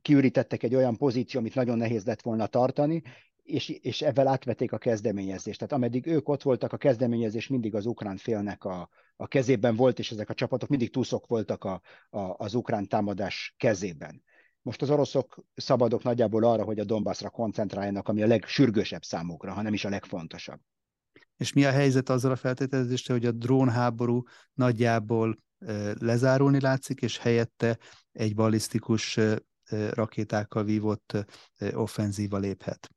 kiürítettek 0.02 0.64
egy 0.64 0.76
olyan 0.76 0.98
pozíció, 0.98 1.40
amit 1.40 1.56
nagyon 1.56 1.78
nehéz 1.78 2.06
lett 2.06 2.22
volna 2.22 2.48
tartani, 2.48 3.02
és, 3.44 3.70
és 3.70 4.02
ebben 4.02 4.28
átvették 4.28 4.72
a 4.72 4.78
kezdeményezést. 4.78 5.60
Tehát 5.60 5.74
ameddig 5.74 6.08
ők 6.08 6.30
ott 6.30 6.42
voltak, 6.42 6.74
a 6.74 6.78
kezdeményezés 6.78 7.48
mindig 7.48 7.76
az 7.76 7.86
ukrán 7.86 8.18
félnek 8.18 8.64
a, 8.64 8.90
a 9.16 9.28
kezében 9.28 9.76
volt, 9.76 10.00
és 10.00 10.12
ezek 10.12 10.30
a 10.30 10.34
csapatok 10.34 10.70
mindig 10.70 10.92
túszok 10.92 11.28
voltak 11.28 11.64
a, 11.64 11.82
a, 12.10 12.20
az 12.20 12.54
ukrán 12.54 12.88
támadás 12.88 13.56
kezében. 13.58 14.24
Most 14.62 14.82
az 14.82 14.90
oroszok 14.90 15.44
szabadok 15.56 16.04
nagyjából 16.04 16.44
arra, 16.44 16.64
hogy 16.64 16.80
a 16.80 16.84
Donbassra 16.84 17.30
koncentráljanak, 17.30 18.08
ami 18.08 18.22
a 18.24 18.28
legsürgősebb 18.28 19.04
számukra, 19.04 19.54
hanem 19.54 19.74
is 19.74 19.86
a 19.86 19.90
legfontosabb. 19.90 20.60
És 21.42 21.54
mi 21.54 21.66
a 21.66 21.72
helyzet 21.72 22.10
azzal 22.10 22.32
a 22.32 22.36
feltételezéssel, 22.36 23.16
hogy 23.16 23.26
a 23.26 23.32
drónháború 23.32 24.24
nagyjából 24.54 25.38
lezárulni 26.00 26.60
látszik, 26.60 27.02
és 27.02 27.18
helyette 27.18 27.78
egy 28.12 28.36
ballisztikus 28.36 29.20
rakétákkal 29.90 30.64
vívott 30.64 31.26
offenzíva 31.74 32.38
léphet? 32.38 32.90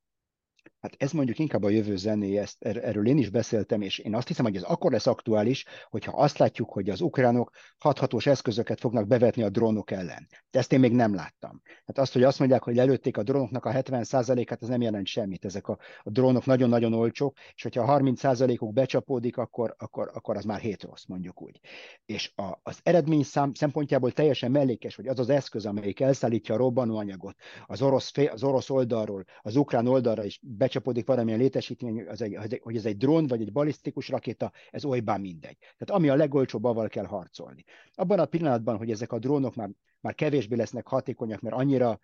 Hát 0.85 0.95
ez 0.99 1.13
mondjuk 1.13 1.39
inkább 1.39 1.63
a 1.63 1.69
jövő 1.69 1.97
zené, 1.97 2.37
ezt, 2.37 2.65
er, 2.65 2.77
erről 2.77 3.07
én 3.07 3.19
is 3.19 3.31
beszéltem, 3.31 3.81
és 3.81 3.99
én 3.99 4.15
azt 4.15 4.29
hiszem, 4.29 4.45
hogy 4.45 4.57
ez 4.57 4.63
akkor 4.63 4.93
lesz 4.93 5.07
aktuális, 5.07 5.65
hogyha 5.89 6.17
azt 6.17 6.39
látjuk, 6.39 6.71
hogy 6.71 6.91
az 6.91 7.01
ukránok 7.01 7.51
hathatós 7.79 8.27
eszközöket 8.27 8.81
fognak 8.81 9.07
bevetni 9.07 9.43
a 9.43 9.49
drónok 9.49 9.91
ellen. 9.91 10.27
De 10.51 10.59
ezt 10.59 10.73
én 10.73 10.81
még 10.81 10.93
nem 10.93 11.15
láttam. 11.15 11.63
Hát 11.87 11.99
azt, 11.99 12.13
hogy 12.13 12.23
azt 12.23 12.39
mondják, 12.39 12.63
hogy 12.63 12.75
lelőtték 12.75 13.17
a 13.17 13.23
drónoknak 13.23 13.65
a 13.65 13.73
70%-át, 13.73 14.63
ez 14.63 14.69
nem 14.69 14.81
jelent 14.81 15.07
semmit. 15.07 15.45
Ezek 15.45 15.69
a, 15.69 15.79
a 16.03 16.11
drónok 16.11 16.45
nagyon-nagyon 16.45 16.93
olcsók, 16.93 17.37
és 17.55 17.63
hogyha 17.63 17.83
a 17.93 17.99
30%-uk 17.99 18.73
becsapódik, 18.73 19.37
akkor, 19.37 19.75
akkor, 19.79 20.11
akkor 20.15 20.37
az 20.37 20.45
már 20.45 20.61
hét 20.61 20.83
rossz, 20.83 21.05
mondjuk 21.05 21.43
úgy. 21.43 21.61
És 22.07 22.33
a, 22.35 22.59
az 22.63 22.79
eredmény 22.83 23.23
szám 23.23 23.55
szempontjából 23.55 24.13
teljesen 24.13 24.51
mellékes, 24.51 24.97
hogy 24.97 25.07
az 25.07 25.19
az 25.19 25.29
eszköz, 25.29 25.67
amelyik 25.67 26.01
elszállítja 26.01 26.55
a 26.55 26.59
robbanóanyagot 26.59 27.37
az 27.67 27.83
orosz, 27.83 28.13
az 28.33 28.43
orosz 28.43 28.71
oldalról, 28.71 29.25
az 29.41 29.57
ukrán 29.57 29.87
oldalra 29.87 30.25
is 30.25 30.41
becsapódik, 30.43 30.73
becsapódik 30.75 31.07
valamilyen 31.07 31.39
létesítmény, 31.39 32.07
az 32.09 32.23
egy, 32.23 32.61
hogy 32.63 32.77
ez 32.77 32.85
egy 32.85 32.97
drón 32.97 33.27
vagy 33.27 33.41
egy 33.41 33.53
balisztikus 33.53 34.09
rakéta, 34.09 34.53
ez 34.71 34.85
olybán 34.85 35.21
mindegy. 35.21 35.57
Tehát 35.59 35.91
ami 35.91 36.09
a 36.09 36.15
legolcsóbb, 36.15 36.65
avval 36.65 36.89
kell 36.89 37.05
harcolni. 37.05 37.65
Abban 37.95 38.19
a 38.19 38.25
pillanatban, 38.25 38.77
hogy 38.77 38.91
ezek 38.91 39.13
a 39.13 39.19
drónok 39.19 39.55
már, 39.55 39.71
már 40.01 40.15
kevésbé 40.15 40.57
lesznek 40.57 40.87
hatékonyak, 40.87 41.41
mert 41.41 41.57
annyira 41.57 41.99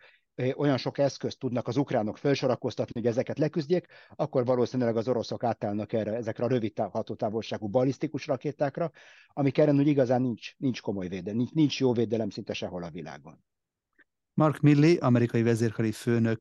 olyan 0.56 0.76
sok 0.76 0.98
eszközt 0.98 1.38
tudnak 1.38 1.68
az 1.68 1.76
ukránok 1.76 2.18
felsorakoztatni, 2.18 3.00
hogy 3.00 3.10
ezeket 3.10 3.38
leküzdjék, 3.38 3.86
akkor 4.16 4.44
valószínűleg 4.44 4.96
az 4.96 5.08
oroszok 5.08 5.44
átállnak 5.44 5.92
erre, 5.92 6.14
ezekre 6.14 6.44
a 6.44 6.48
rövid 6.48 6.78
hatótávolságú 6.78 7.68
balisztikus 7.68 8.26
rakétákra, 8.26 8.90
amik 9.28 9.58
ellen 9.58 9.78
úgy 9.78 9.86
igazán 9.86 10.20
nincs, 10.20 10.54
nincs 10.56 10.80
komoly 10.80 11.08
védelem, 11.08 11.36
nincs, 11.36 11.52
nincs 11.52 11.80
jó 11.80 11.92
védelem 11.92 12.30
szinte 12.30 12.52
sehol 12.52 12.82
a 12.82 12.90
világon. 12.90 13.44
Mark 14.34 14.60
Milley, 14.60 14.96
amerikai 15.00 15.42
vezérkari 15.42 15.92
főnök 15.92 16.40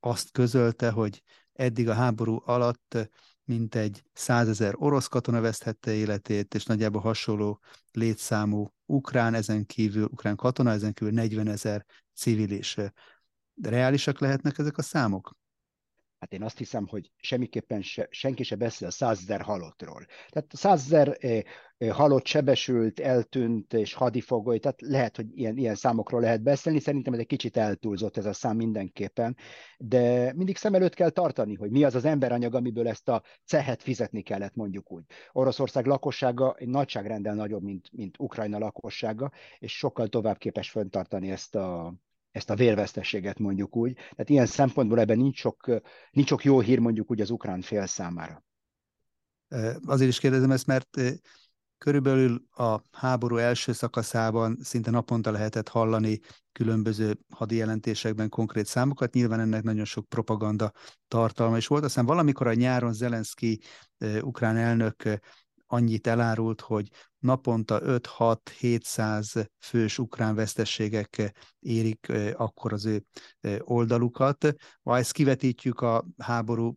azt 0.00 0.30
közölte, 0.30 0.90
hogy 0.90 1.22
eddig 1.52 1.88
a 1.88 1.94
háború 1.94 2.42
alatt 2.44 2.96
mintegy 3.44 4.02
százezer 4.12 4.74
orosz 4.76 5.06
katona 5.06 5.40
veszthette 5.40 5.92
életét, 5.92 6.54
és 6.54 6.64
nagyjából 6.64 7.00
hasonló 7.00 7.60
létszámú 7.92 8.74
ukrán, 8.86 9.34
ezen 9.34 9.66
kívül 9.66 10.04
ukrán 10.04 10.36
katona, 10.36 10.70
ezen 10.70 10.92
kívül 10.92 11.14
40 11.14 11.48
ezer 11.48 11.86
civil 12.14 12.50
is. 12.50 12.76
De 13.54 13.68
reálisak 13.68 14.18
lehetnek 14.18 14.58
ezek 14.58 14.78
a 14.78 14.82
számok? 14.82 15.38
Hát 16.20 16.32
én 16.32 16.42
azt 16.42 16.58
hiszem, 16.58 16.86
hogy 16.86 17.10
semmiképpen 17.16 17.82
se, 17.82 18.06
senki 18.10 18.42
se 18.42 18.56
beszél 18.56 18.90
százezer 18.90 19.40
halottról. 19.40 20.06
Tehát 20.28 20.50
százezer 20.54 21.16
eh, 21.20 21.42
eh, 21.78 21.90
halott, 21.90 22.26
sebesült, 22.26 23.00
eltűnt 23.00 23.72
és 23.72 23.94
hadifogoly, 23.94 24.58
tehát 24.58 24.80
lehet, 24.80 25.16
hogy 25.16 25.26
ilyen, 25.38 25.56
ilyen 25.56 25.74
számokról 25.74 26.20
lehet 26.20 26.42
beszélni, 26.42 26.80
szerintem 26.80 27.12
ez 27.12 27.18
egy 27.18 27.26
kicsit 27.26 27.56
eltúlzott 27.56 28.16
ez 28.16 28.24
a 28.26 28.32
szám 28.32 28.56
mindenképpen, 28.56 29.36
de 29.78 30.32
mindig 30.34 30.56
szem 30.56 30.74
előtt 30.74 30.94
kell 30.94 31.10
tartani, 31.10 31.54
hogy 31.54 31.70
mi 31.70 31.84
az 31.84 31.94
az 31.94 32.04
emberanyag, 32.04 32.54
amiből 32.54 32.88
ezt 32.88 33.08
a 33.08 33.22
cehet 33.44 33.82
fizetni 33.82 34.22
kellett, 34.22 34.54
mondjuk 34.54 34.92
úgy. 34.92 35.04
Oroszország 35.32 35.86
lakossága 35.86 36.54
egy 36.58 36.68
nagyságrendel 36.68 37.34
nagyobb, 37.34 37.62
mint, 37.62 37.88
mint 37.92 38.18
Ukrajna 38.18 38.58
lakossága, 38.58 39.30
és 39.58 39.76
sokkal 39.76 40.08
tovább 40.08 40.38
képes 40.38 40.70
föntartani 40.70 41.30
ezt 41.30 41.54
a, 41.54 41.94
ezt 42.30 42.50
a 42.50 42.54
vérvesztességet 42.54 43.38
mondjuk 43.38 43.76
úgy. 43.76 43.94
Tehát 43.94 44.28
ilyen 44.28 44.46
szempontból 44.46 45.00
ebben 45.00 45.18
nincs 45.18 45.38
sok, 45.38 45.80
nincs 46.10 46.28
sok 46.28 46.44
jó 46.44 46.60
hír 46.60 46.78
mondjuk 46.78 47.10
úgy 47.10 47.20
az 47.20 47.30
ukrán 47.30 47.60
fél 47.60 47.86
számára. 47.86 48.44
Azért 49.84 50.10
is 50.10 50.18
kérdezem 50.18 50.50
ezt, 50.50 50.66
mert 50.66 51.00
körülbelül 51.78 52.42
a 52.50 52.82
háború 52.92 53.36
első 53.36 53.72
szakaszában 53.72 54.58
szinte 54.62 54.90
naponta 54.90 55.30
lehetett 55.30 55.68
hallani 55.68 56.20
különböző 56.52 57.18
hadi 57.28 57.56
jelentésekben 57.56 58.28
konkrét 58.28 58.66
számokat, 58.66 59.14
nyilván 59.14 59.40
ennek 59.40 59.62
nagyon 59.62 59.84
sok 59.84 60.08
propaganda 60.08 60.72
tartalma 61.08 61.56
is 61.56 61.66
volt. 61.66 61.84
Aztán 61.84 62.06
valamikor 62.06 62.46
a 62.46 62.54
nyáron 62.54 62.92
Zelenszky 62.92 63.60
ukrán 64.20 64.56
elnök 64.56 65.02
annyit 65.72 66.06
elárult, 66.06 66.60
hogy 66.60 66.88
naponta 67.18 67.80
5-6-700 67.84 69.46
fős 69.58 69.98
ukrán 69.98 70.34
vesztességek 70.34 71.32
érik 71.58 72.12
akkor 72.34 72.72
az 72.72 72.84
ő 72.84 73.04
oldalukat. 73.58 74.54
Ha 74.82 74.96
ezt 74.98 75.12
kivetítjük 75.12 75.80
a 75.80 76.06
háború 76.18 76.76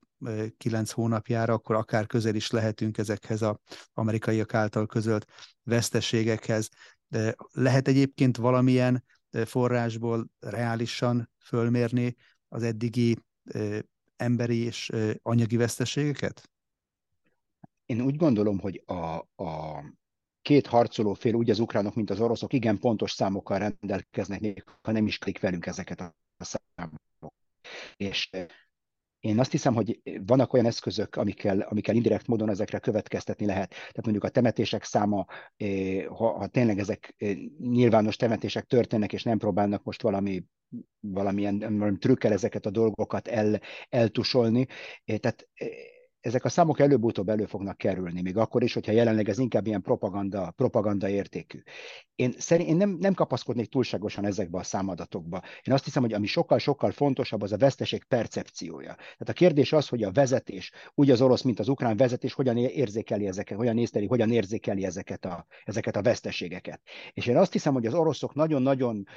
9 0.57 0.91
hónapjára, 0.91 1.53
akkor 1.53 1.75
akár 1.75 2.05
közel 2.07 2.35
is 2.35 2.51
lehetünk 2.51 2.97
ezekhez 2.97 3.41
az 3.41 3.55
amerikaiak 3.93 4.53
által 4.53 4.85
közölt 4.85 5.25
veszteségekhez. 5.63 6.69
De 7.07 7.35
lehet 7.51 7.87
egyébként 7.87 8.37
valamilyen 8.37 9.03
forrásból 9.45 10.27
reálisan 10.39 11.29
fölmérni 11.45 12.15
az 12.47 12.63
eddigi 12.63 13.17
emberi 14.15 14.57
és 14.57 14.91
anyagi 15.21 15.57
veszteségeket? 15.57 16.51
Én 17.85 18.01
úgy 18.01 18.15
gondolom, 18.15 18.59
hogy 18.59 18.83
a, 18.85 18.93
a 19.43 19.83
két 20.41 20.67
harcoló 20.67 21.13
fél, 21.13 21.33
úgy 21.33 21.49
az 21.49 21.59
ukránok, 21.59 21.95
mint 21.95 22.09
az 22.09 22.19
oroszok, 22.19 22.53
igen 22.53 22.79
pontos 22.79 23.11
számokkal 23.11 23.57
rendelkeznek, 23.57 24.39
még 24.39 24.63
ha 24.81 24.91
nem 24.91 25.05
is 25.07 25.17
klik 25.17 25.39
velünk 25.39 25.65
ezeket 25.65 25.99
a 26.01 26.13
számokat. 26.37 27.33
És 27.95 28.29
én 29.19 29.39
azt 29.39 29.51
hiszem, 29.51 29.73
hogy 29.73 30.01
vannak 30.25 30.53
olyan 30.53 30.65
eszközök, 30.65 31.15
amikkel, 31.15 31.59
amikkel 31.59 31.95
indirekt 31.95 32.27
módon 32.27 32.49
ezekre 32.49 32.79
következtetni 32.79 33.45
lehet. 33.45 33.69
Tehát 33.69 34.01
mondjuk 34.01 34.23
a 34.23 34.29
temetések 34.29 34.83
száma, 34.83 35.25
ha, 36.07 36.37
ha 36.37 36.47
tényleg 36.47 36.79
ezek 36.79 37.15
nyilvános 37.59 38.15
temetések 38.15 38.65
történnek, 38.65 39.13
és 39.13 39.23
nem 39.23 39.37
próbálnak 39.37 39.83
most 39.83 40.01
valami 40.01 40.43
valamilyen 40.99 41.59
valami 41.59 41.97
trükkel 41.97 42.31
ezeket 42.31 42.65
a 42.65 42.69
dolgokat 42.69 43.27
el, 43.27 43.59
eltusolni. 43.89 44.67
Tehát 45.05 45.49
ezek 46.23 46.45
a 46.45 46.49
számok 46.49 46.79
előbb-utóbb 46.79 47.29
elő 47.29 47.45
fognak 47.45 47.77
kerülni, 47.77 48.21
még 48.21 48.37
akkor 48.37 48.63
is, 48.63 48.73
hogyha 48.73 48.91
jelenleg 48.91 49.29
ez 49.29 49.37
inkább 49.37 49.67
ilyen 49.67 49.81
propaganda, 49.81 50.51
propaganda 50.51 51.09
értékű. 51.09 51.59
Én, 52.15 52.33
szerint, 52.37 52.69
én 52.69 52.75
nem, 52.75 52.97
nem 52.99 53.13
kapaszkodnék 53.13 53.69
túlságosan 53.69 54.25
ezekbe 54.25 54.57
a 54.57 54.63
számadatokba. 54.63 55.41
Én 55.63 55.73
azt 55.73 55.83
hiszem, 55.83 56.01
hogy 56.01 56.13
ami 56.13 56.25
sokkal-sokkal 56.25 56.91
fontosabb, 56.91 57.41
az 57.41 57.51
a 57.51 57.57
veszteség 57.57 58.03
percepciója. 58.03 58.95
Tehát 58.95 59.29
a 59.29 59.33
kérdés 59.33 59.73
az, 59.73 59.87
hogy 59.87 60.03
a 60.03 60.11
vezetés, 60.11 60.71
úgy 60.95 61.11
az 61.11 61.21
orosz, 61.21 61.41
mint 61.41 61.59
az 61.59 61.67
ukrán 61.67 61.97
vezetés, 61.97 62.33
hogyan 62.33 62.57
érzékeli 62.57 63.27
ezeket, 63.27 63.57
hogyan 63.57 63.75
nézteli, 63.75 64.05
hogyan 64.05 64.31
érzékeli 64.31 64.85
ezeket 64.85 65.25
a, 65.25 65.45
ezeket 65.63 65.95
a 65.95 66.01
veszteségeket. 66.01 66.81
És 67.13 67.27
én 67.27 67.37
azt 67.37 67.51
hiszem, 67.51 67.73
hogy 67.73 67.85
az 67.85 67.93
oroszok 67.93 68.33
nagyon-nagyon 68.33 69.07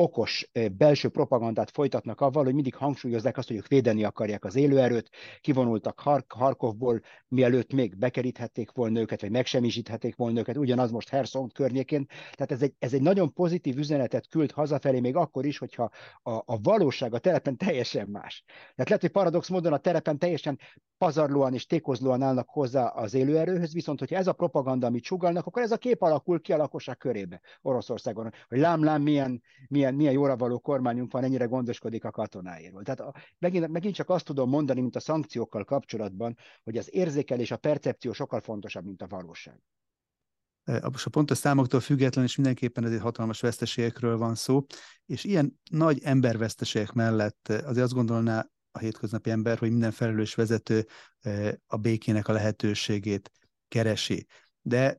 okos 0.00 0.50
belső 0.76 1.08
propagandát 1.08 1.70
folytatnak 1.70 2.20
avval, 2.20 2.44
hogy 2.44 2.54
mindig 2.54 2.74
hangsúlyozzák 2.74 3.36
azt, 3.36 3.48
hogy 3.48 3.56
ők 3.56 3.66
védeni 3.66 4.04
akarják 4.04 4.44
az 4.44 4.56
élőerőt, 4.56 5.10
kivonultak 5.40 6.00
Hark- 6.00 6.32
Harkovból, 6.32 7.00
mielőtt 7.28 7.72
még 7.72 7.96
bekeríthették 7.96 8.70
volna 8.70 9.00
őket, 9.00 9.20
vagy 9.20 9.30
megsemmisíthették 9.30 10.16
volna 10.16 10.38
őket, 10.38 10.56
ugyanaz 10.56 10.90
most 10.90 11.08
Herson 11.08 11.48
környékén. 11.48 12.06
Tehát 12.06 12.52
ez 12.52 12.62
egy, 12.62 12.74
ez 12.78 12.92
egy 12.92 13.02
nagyon 13.02 13.32
pozitív 13.32 13.76
üzenetet 13.76 14.28
küld 14.28 14.50
hazafelé, 14.50 15.00
még 15.00 15.16
akkor 15.16 15.44
is, 15.44 15.58
hogyha 15.58 15.90
a, 16.22 16.30
a 16.30 16.58
valóság 16.62 17.14
a 17.14 17.18
telepen 17.18 17.56
teljesen 17.56 18.08
más. 18.08 18.44
Tehát 18.46 18.88
lehet, 18.88 19.00
hogy 19.00 19.10
paradox 19.10 19.48
módon 19.48 19.72
a 19.72 19.78
telepen 19.78 20.18
teljesen 20.18 20.58
pazarlóan 20.98 21.54
és 21.54 21.66
tékozlóan 21.66 22.22
állnak 22.22 22.48
hozzá 22.48 22.86
az 22.86 23.14
élőerőhöz, 23.14 23.72
viszont 23.72 23.98
hogyha 23.98 24.16
ez 24.16 24.26
a 24.26 24.32
propaganda, 24.32 24.86
amit 24.86 25.04
sugalnak, 25.04 25.46
akkor 25.46 25.62
ez 25.62 25.72
a 25.72 25.76
kép 25.76 26.02
alakul 26.02 26.40
ki 26.40 26.52
a 26.52 26.56
lakosság 26.56 26.96
körébe 26.96 27.40
Oroszországon, 27.62 28.32
hogy 28.48 28.58
lám-lám 28.58 29.02
milyen, 29.02 29.42
milyen, 29.68 29.89
milyen 29.94 30.12
jóra 30.12 30.36
való 30.36 30.58
kormányunk 30.58 31.12
van, 31.12 31.24
ennyire 31.24 31.44
gondoskodik 31.44 32.04
a 32.04 32.10
katonáiról. 32.10 32.82
Tehát 32.82 33.00
a, 33.00 33.14
megint, 33.38 33.68
megint 33.68 33.94
csak 33.94 34.10
azt 34.10 34.24
tudom 34.24 34.48
mondani, 34.48 34.80
mint 34.80 34.96
a 34.96 35.00
szankciókkal 35.00 35.64
kapcsolatban, 35.64 36.36
hogy 36.62 36.76
az 36.76 36.94
érzékelés, 36.94 37.50
a 37.50 37.56
percepció 37.56 38.12
sokkal 38.12 38.40
fontosabb, 38.40 38.84
mint 38.84 39.02
a 39.02 39.06
valóság. 39.06 39.60
Most 40.64 41.06
a 41.06 41.10
pontos 41.10 41.38
számoktól 41.38 41.80
független, 41.80 42.24
és 42.24 42.36
mindenképpen 42.36 42.84
ezért 42.84 43.02
hatalmas 43.02 43.40
veszteségekről 43.40 44.16
van 44.18 44.34
szó, 44.34 44.64
és 45.06 45.24
ilyen 45.24 45.60
nagy 45.70 46.00
emberveszteségek 46.02 46.92
mellett 46.92 47.48
azért 47.48 47.84
azt 47.84 47.94
gondolná 47.94 48.48
a 48.70 48.78
hétköznapi 48.78 49.30
ember, 49.30 49.58
hogy 49.58 49.70
minden 49.70 49.90
felelős 49.90 50.34
vezető 50.34 50.86
a 51.66 51.76
békének 51.76 52.28
a 52.28 52.32
lehetőségét 52.32 53.30
keresi. 53.68 54.26
De 54.62 54.98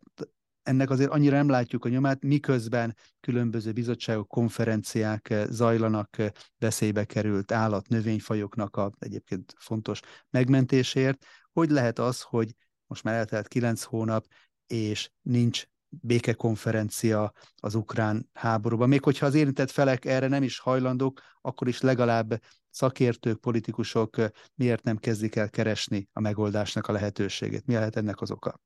ennek 0.64 0.90
azért 0.90 1.10
annyira 1.10 1.36
nem 1.36 1.50
látjuk 1.50 1.86
a 1.86 1.90
nyomát, 1.90 2.24
miközben 2.24 2.96
különböző 3.20 3.72
bizottságok, 3.72 4.28
konferenciák 4.28 5.34
zajlanak, 5.50 6.18
veszélybe 6.58 7.06
került 7.06 7.52
állat, 7.52 7.88
növényfajoknak 7.88 8.76
a 8.78 8.92
egyébként 9.00 9.54
fontos 9.58 10.00
megmentésért. 10.30 11.26
Hogy 11.52 11.70
lehet 11.70 12.00
az, 12.00 12.22
hogy 12.22 12.56
most 12.88 13.04
már 13.04 13.16
eltelt 13.16 13.48
kilenc 13.48 13.84
hónap, 13.84 14.26
és 14.68 15.12
nincs 15.22 15.64
békekonferencia 15.90 17.34
az 17.56 17.76
ukrán 17.76 18.30
háborúban. 18.34 18.90
Még 18.90 19.04
hogyha 19.04 19.26
az 19.26 19.34
érintett 19.34 19.72
felek 19.72 20.06
erre 20.06 20.28
nem 20.28 20.44
is 20.44 20.60
hajlandók, 20.60 21.22
akkor 21.42 21.68
is 21.68 21.82
legalább 21.82 22.42
szakértők, 22.70 23.40
politikusok 23.40 24.16
miért 24.56 24.84
nem 24.84 24.98
kezdik 24.98 25.36
el 25.36 25.50
keresni 25.50 26.10
a 26.14 26.20
megoldásnak 26.20 26.88
a 26.88 26.92
lehetőségét? 26.92 27.66
Mi 27.66 27.74
lehet 27.74 27.96
ennek 27.96 28.22
az 28.22 28.32
oka? 28.32 28.60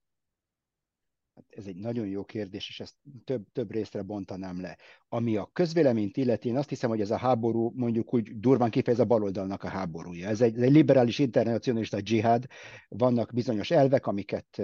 Hát 1.36 1.46
ez 1.50 1.66
egy 1.68 1.76
nagyon 1.76 2.08
jó 2.08 2.24
kérdés, 2.24 2.70
és 2.70 2.80
ezt 2.80 2.96
több, 3.24 3.46
több 3.52 3.72
részre 3.72 4.02
bontanám 4.02 4.62
le. 4.62 4.78
Ami 5.10 5.36
a 5.36 5.50
közvéleményt 5.54 6.18
illeti, 6.18 6.48
én 6.48 6.58
azt 6.58 6.70
hiszem, 6.70 6.90
hogy 6.90 7.02
ez 7.02 7.12
a 7.12 7.18
háború 7.18 7.72
mondjuk 7.76 8.14
úgy 8.14 8.40
durván 8.40 8.70
kifejez 8.70 9.00
a 9.00 9.06
baloldalnak 9.06 9.64
a 9.64 9.68
háborúja. 9.68 10.28
Ez 10.28 10.42
egy, 10.42 10.56
ez 10.56 10.62
egy 10.62 10.72
liberális 10.72 11.20
internacionalista 11.20 12.02
dzsihád, 12.02 12.46
vannak 12.88 13.34
bizonyos 13.34 13.72
elvek, 13.72 14.08
amiket 14.08 14.62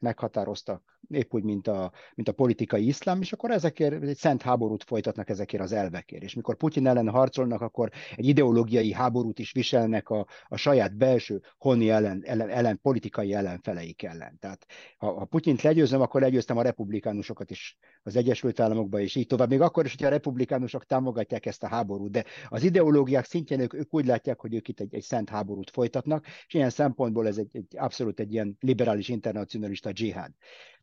meghatároztak, 0.00 0.98
épp 1.08 1.34
úgy, 1.34 1.42
mint 1.42 1.68
a, 1.68 1.92
mint 2.14 2.28
a 2.28 2.32
politikai 2.32 2.86
iszlám, 2.86 3.20
és 3.20 3.32
akkor 3.32 3.50
ezekért 3.50 4.02
egy 4.02 4.16
szent 4.16 4.42
háborút 4.42 4.84
folytatnak 4.84 5.28
ezekért 5.28 5.62
az 5.62 5.72
elvekért. 5.72 6.22
És 6.22 6.34
mikor 6.34 6.56
Putyin 6.56 6.86
ellen 6.86 7.08
harcolnak, 7.08 7.60
akkor 7.60 7.90
egy 8.16 8.26
ideológiai 8.26 8.92
háborút 8.92 9.38
is 9.38 9.52
viselnek 9.52 10.08
a, 10.10 10.26
a 10.48 10.56
saját 10.56 10.96
belső 10.96 11.40
honi 11.58 11.90
ellen, 11.90 12.22
ellen, 12.24 12.48
ellen, 12.48 12.80
politikai 12.80 13.34
ellenfeleik 13.34 14.02
ellen. 14.02 14.38
Tehát 14.38 14.66
ha, 14.98 15.12
ha 15.12 15.24
Putyint 15.24 15.62
legyőzöm, 15.62 16.00
akkor 16.00 16.20
legyőztem 16.20 16.56
a 16.56 16.62
republikánusokat 16.62 17.50
is 17.50 17.78
az 18.02 18.16
Egyesült 18.16 18.60
Államokban, 18.60 19.00
és 19.00 19.14
így 19.14 19.26
tovább. 19.26 19.48
Még 19.48 19.60
akkor 19.60 19.84
is, 19.84 19.90
hogyha 19.90 20.06
a 20.06 20.10
republikánusok 20.10 20.84
támogatják 20.84 21.46
ezt 21.46 21.62
a 21.62 21.68
háborút, 21.68 22.10
de 22.10 22.24
az 22.48 22.62
ideológiák 22.62 23.24
szintjén 23.24 23.60
ők, 23.60 23.74
ők 23.74 23.94
úgy 23.94 24.06
látják, 24.06 24.40
hogy 24.40 24.54
ők 24.54 24.68
itt 24.68 24.80
egy, 24.80 24.94
egy 24.94 25.02
szent 25.02 25.28
háborút 25.28 25.70
folytatnak, 25.70 26.26
és 26.46 26.54
ilyen 26.54 26.70
szempontból 26.70 27.26
ez 27.26 27.38
egy, 27.38 27.48
egy 27.52 27.66
abszolút 27.76 28.20
egy 28.20 28.32
ilyen 28.32 28.56
liberális 28.60 29.08
internacionalista 29.08 29.87
dzsihád. 29.92 30.32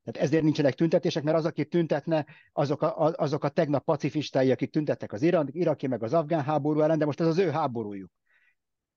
Tehát 0.03 0.27
ezért 0.27 0.43
nincsenek 0.43 0.73
tüntetések, 0.73 1.23
mert 1.23 1.37
az, 1.37 1.45
aki 1.45 1.65
tüntetne, 1.65 2.25
azok 2.53 2.81
a, 2.81 3.13
azok 3.15 3.43
a 3.43 3.49
tegnap 3.49 3.83
pacifistái, 3.83 4.51
akik 4.51 4.71
tüntettek 4.71 5.13
az 5.13 5.21
iraki 5.51 5.87
meg 5.87 6.03
az 6.03 6.13
afgán 6.13 6.43
háború 6.43 6.81
ellen, 6.81 6.97
de 6.97 7.05
most 7.05 7.19
ez 7.19 7.27
az 7.27 7.37
ő 7.37 7.49
háborújuk. 7.49 8.11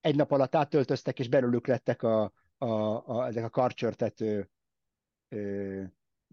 Egy 0.01 0.17
nap 0.17 0.31
alatt 0.31 0.55
átöltöztek, 0.55 1.19
és 1.19 1.29
belőlük 1.29 1.67
lettek 1.67 2.03
a, 2.03 2.33
a, 2.59 2.67
a, 3.07 3.27
ezek 3.27 3.45
a 3.45 3.51
karcsörtető 3.51 4.51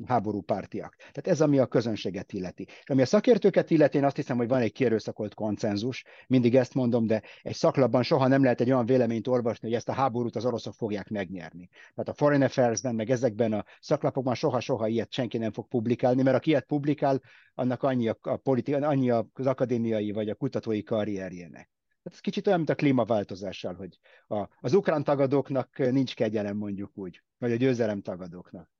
háborúpártiak. 0.05 0.95
Tehát 0.95 1.27
ez, 1.27 1.41
ami 1.41 1.59
a 1.59 1.65
közönséget 1.65 2.33
illeti. 2.33 2.63
És 2.63 2.89
ami 2.89 3.01
a 3.01 3.05
szakértőket 3.05 3.69
illeti, 3.69 3.97
én 3.97 4.03
azt 4.03 4.15
hiszem, 4.15 4.37
hogy 4.37 4.47
van 4.47 4.61
egy 4.61 4.71
kierőszakolt 4.71 5.33
konszenzus, 5.33 6.03
mindig 6.27 6.55
ezt 6.55 6.73
mondom, 6.73 7.07
de 7.07 7.21
egy 7.41 7.55
szaklapban 7.55 8.03
soha 8.03 8.27
nem 8.27 8.43
lehet 8.43 8.61
egy 8.61 8.71
olyan 8.71 8.85
véleményt 8.85 9.27
olvasni, 9.27 9.67
hogy 9.67 9.77
ezt 9.77 9.89
a 9.89 9.93
háborút 9.93 10.35
az 10.35 10.45
oroszok 10.45 10.73
fogják 10.73 11.09
megnyerni. 11.09 11.69
Tehát 11.71 12.09
a 12.09 12.13
Foreign 12.13 12.43
Affairs-ben, 12.43 12.95
meg 12.95 13.09
ezekben 13.09 13.53
a 13.53 13.65
szaklapokban 13.79 14.35
soha-soha 14.35 14.87
ilyet 14.87 15.11
senki 15.11 15.37
nem 15.37 15.51
fog 15.51 15.67
publikálni, 15.67 16.21
mert 16.21 16.35
aki 16.35 16.49
ilyet 16.49 16.65
publikál, 16.65 17.21
annak 17.53 17.83
annyi, 17.83 18.07
a, 18.07 18.17
a 18.21 18.35
politi- 18.35 18.73
annyi 18.73 19.09
az 19.09 19.45
akadémiai 19.45 20.11
vagy 20.11 20.29
a 20.29 20.35
kutatói 20.35 20.83
karrierjének. 20.83 21.73
Tehát 22.03 22.19
ez 22.19 22.19
kicsit 22.19 22.47
olyan, 22.47 22.59
mint 22.59 22.71
a 22.71 22.75
klímaváltozással, 22.75 23.73
hogy 23.73 23.99
a, 24.27 24.47
az 24.59 24.73
ukrán 24.73 25.03
tagadóknak 25.03 25.77
nincs 25.77 26.15
kegyelem, 26.15 26.57
mondjuk 26.57 26.91
úgy, 26.93 27.21
vagy 27.37 27.51
a 27.51 27.55
győzelem 27.55 28.01
tagadóknak 28.01 28.74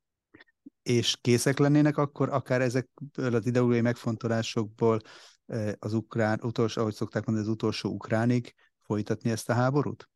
és 0.86 1.18
készek 1.22 1.58
lennének 1.58 1.98
akkor 1.98 2.30
akár 2.30 2.62
ezekből 2.62 3.36
az 3.36 3.46
ideológiai 3.46 3.82
megfontolásokból 3.82 5.00
az 5.80 5.94
ukrán, 5.94 6.40
utolsó, 6.44 6.82
ahogy 6.82 6.94
szokták 6.94 7.26
mondani, 7.26 7.48
az 7.48 7.54
utolsó 7.54 7.90
ukránig 7.90 8.54
folytatni 8.82 9.30
ezt 9.30 9.50
a 9.50 9.54
háborút? 9.54 10.10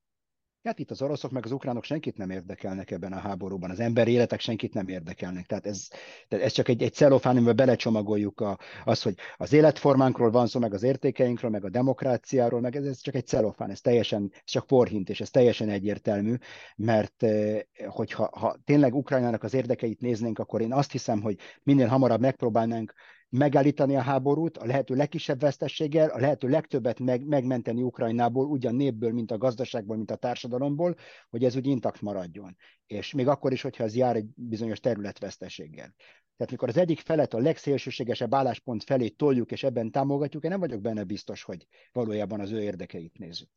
Hát 0.63 0.79
itt 0.79 0.91
az 0.91 1.01
oroszok 1.01 1.31
meg 1.31 1.45
az 1.45 1.51
ukránok 1.51 1.83
senkit 1.83 2.17
nem 2.17 2.29
érdekelnek 2.29 2.91
ebben 2.91 3.13
a 3.13 3.19
háborúban. 3.19 3.69
Az 3.69 3.79
emberi 3.79 4.11
életek 4.11 4.39
senkit 4.39 4.73
nem 4.73 4.87
érdekelnek. 4.87 5.45
Tehát 5.45 5.65
ez, 5.65 5.87
tehát 6.27 6.45
ez 6.45 6.51
csak 6.51 6.67
egy, 6.67 6.83
egy 6.83 6.93
celofán, 6.93 7.35
amiben 7.35 7.55
belecsomagoljuk 7.55 8.39
a, 8.39 8.57
az, 8.83 9.01
hogy 9.01 9.15
az 9.37 9.53
életformánkról 9.53 10.31
van 10.31 10.47
szó, 10.47 10.59
meg 10.59 10.73
az 10.73 10.83
értékeinkről, 10.83 11.51
meg 11.51 11.65
a 11.65 11.69
demokráciáról, 11.69 12.61
meg 12.61 12.75
ez, 12.75 12.85
ez 12.85 12.99
csak 12.99 13.15
egy 13.15 13.27
celofán, 13.27 13.69
ez 13.69 13.81
teljesen, 13.81 14.31
ez 14.33 14.51
csak 14.51 14.67
porhint, 14.67 15.09
és 15.09 15.21
ez 15.21 15.29
teljesen 15.29 15.69
egyértelmű, 15.69 16.35
mert 16.75 17.23
eh, 17.23 17.59
hogyha 17.87 18.29
ha 18.31 18.57
tényleg 18.65 18.95
Ukrajnának 18.95 19.43
az 19.43 19.53
érdekeit 19.53 20.01
néznénk, 20.01 20.39
akkor 20.39 20.61
én 20.61 20.73
azt 20.73 20.91
hiszem, 20.91 21.21
hogy 21.21 21.37
minél 21.63 21.87
hamarabb 21.87 22.21
megpróbálnánk 22.21 22.93
megállítani 23.29 23.95
a 23.95 24.01
háborút, 24.01 24.57
a 24.57 24.65
lehető 24.65 24.95
legkisebb 24.95 25.39
vesztességgel, 25.39 26.09
a 26.09 26.19
lehető 26.19 26.47
legtöbbet 26.47 26.99
meg, 26.99 27.25
megmenteni 27.25 27.81
Ukrajnából, 27.81 28.45
ugyan 28.45 28.75
népből, 28.75 29.11
mint 29.11 29.31
a 29.31 29.37
gazdaságból, 29.37 29.97
mint 29.97 30.11
a 30.11 30.15
társadalomból, 30.15 30.95
hogy 31.29 31.43
ez 31.43 31.55
úgy 31.55 31.65
intakt 31.65 32.01
maradjon. 32.01 32.57
És 32.87 33.13
még 33.13 33.27
akkor 33.27 33.51
is, 33.51 33.61
hogyha 33.61 33.83
ez 33.83 33.95
jár 33.95 34.15
egy 34.15 34.27
bizonyos 34.35 34.79
területveszteséggel. 34.79 35.95
Tehát 36.37 36.51
mikor 36.51 36.69
az 36.69 36.77
egyik 36.77 36.99
felet 36.99 37.33
a 37.33 37.39
legszélsőségesebb 37.39 38.33
álláspont 38.33 38.83
felé 38.83 39.07
toljuk, 39.07 39.51
és 39.51 39.63
ebben 39.63 39.91
támogatjuk, 39.91 40.43
én 40.43 40.49
nem 40.49 40.59
vagyok 40.59 40.81
benne 40.81 41.03
biztos, 41.03 41.43
hogy 41.43 41.67
valójában 41.91 42.39
az 42.39 42.51
ő 42.51 42.61
érdekeit 42.61 43.17
nézzük. 43.17 43.49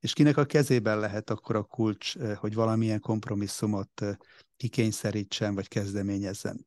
És 0.00 0.12
kinek 0.12 0.36
a 0.36 0.44
kezében 0.44 0.98
lehet 0.98 1.30
akkor 1.30 1.56
a 1.56 1.62
kulcs, 1.62 2.16
eh, 2.16 2.36
hogy 2.36 2.54
valamilyen 2.54 3.00
kompromisszumot 3.00 4.00
eh, 4.00 4.14
kikényszerítsen, 4.56 5.54
vagy 5.54 5.68
kezdeményezzen? 5.68 6.66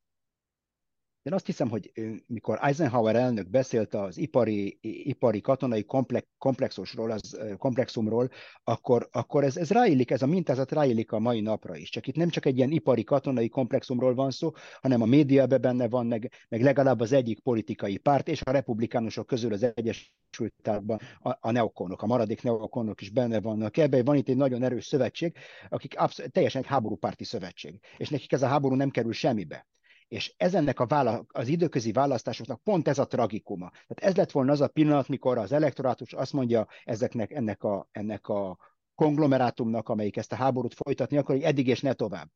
Én 1.29 1.35
azt 1.35 1.45
hiszem, 1.45 1.69
hogy 1.69 1.91
mikor 2.27 2.57
Eisenhower 2.61 3.15
elnök 3.15 3.49
beszélt 3.49 3.93
az 3.93 4.17
ipari, 4.17 4.77
ipari 4.81 5.41
katonai 5.41 5.83
komplex, 5.83 6.27
komplexusról, 6.37 7.11
az 7.11 7.39
komplexumról, 7.57 8.29
akkor, 8.63 9.07
akkor 9.11 9.43
ez, 9.43 9.57
ez 9.57 9.69
ráillik, 9.69 10.11
ez 10.11 10.21
a 10.21 10.27
mintázat 10.27 10.71
ráillik 10.71 11.11
a 11.11 11.19
mai 11.19 11.41
napra 11.41 11.75
is. 11.75 11.89
Csak 11.89 12.07
itt 12.07 12.15
nem 12.15 12.29
csak 12.29 12.45
egy 12.45 12.57
ilyen 12.57 12.71
ipari 12.71 13.03
katonai 13.03 13.49
komplexumról 13.49 14.13
van 14.13 14.31
szó, 14.31 14.51
hanem 14.81 15.01
a 15.01 15.05
médiában 15.05 15.61
benne 15.61 15.87
van, 15.89 16.05
meg, 16.05 16.31
meg 16.49 16.61
legalább 16.61 16.99
az 16.99 17.11
egyik 17.11 17.39
politikai 17.39 17.97
párt, 17.97 18.27
és 18.27 18.41
a 18.41 18.51
republikánusok 18.51 19.27
közül 19.27 19.53
az 19.53 19.63
Egyesült 19.73 20.53
Államokban 20.63 20.99
a, 21.19 21.37
a 21.39 21.51
neokonok, 21.51 22.01
a 22.01 22.05
maradék 22.05 22.43
neokonok 22.43 23.01
is 23.01 23.09
benne 23.09 23.41
vannak. 23.41 23.77
Ebben 23.77 24.03
van 24.03 24.15
itt 24.15 24.29
egy 24.29 24.37
nagyon 24.37 24.63
erős 24.63 24.85
szövetség, 24.85 25.35
akik 25.69 25.99
absz- 25.99 26.31
teljesen 26.31 26.61
egy 26.61 26.67
háborúpárti 26.67 27.23
szövetség. 27.23 27.79
És 27.97 28.09
nekik 28.09 28.31
ez 28.31 28.41
a 28.41 28.47
háború 28.47 28.75
nem 28.75 28.89
kerül 28.89 29.13
semmibe. 29.13 29.67
És 30.09 30.33
ezennek 30.37 30.79
a 30.79 30.85
vála- 30.85 31.25
az 31.31 31.47
időközi 31.47 31.91
választásoknak 31.91 32.63
pont 32.63 32.87
ez 32.87 32.99
a 32.99 33.07
tragikuma. 33.07 33.69
Tehát 33.69 33.99
ez 33.99 34.15
lett 34.15 34.31
volna 34.31 34.51
az 34.51 34.61
a 34.61 34.67
pillanat, 34.67 35.07
mikor 35.07 35.37
az 35.37 35.51
elektorátus 35.51 36.13
azt 36.13 36.33
mondja 36.33 36.67
ezeknek, 36.83 37.31
ennek 37.31 37.63
a, 37.63 37.87
ennek 37.91 38.27
a 38.27 38.57
konglomerátumnak, 38.95 39.89
amelyik 39.89 40.17
ezt 40.17 40.31
a 40.31 40.35
háborút 40.35 40.73
folytatni 40.73 41.17
akar, 41.17 41.35
hogy 41.35 41.45
eddig 41.45 41.67
és 41.67 41.81
ne 41.81 41.93
tovább. 41.93 42.29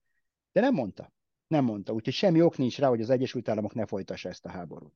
De 0.51 0.61
nem 0.61 0.73
mondta. 0.73 1.11
Nem 1.47 1.63
mondta. 1.63 1.93
Úgyhogy 1.93 2.13
semmi 2.13 2.41
ok 2.41 2.57
nincs 2.57 2.79
rá, 2.79 2.87
hogy 2.87 3.01
az 3.01 3.09
Egyesült 3.09 3.49
Államok 3.49 3.73
ne 3.73 3.85
folytassa 3.85 4.29
ezt 4.29 4.45
a 4.45 4.49
háborút. 4.49 4.93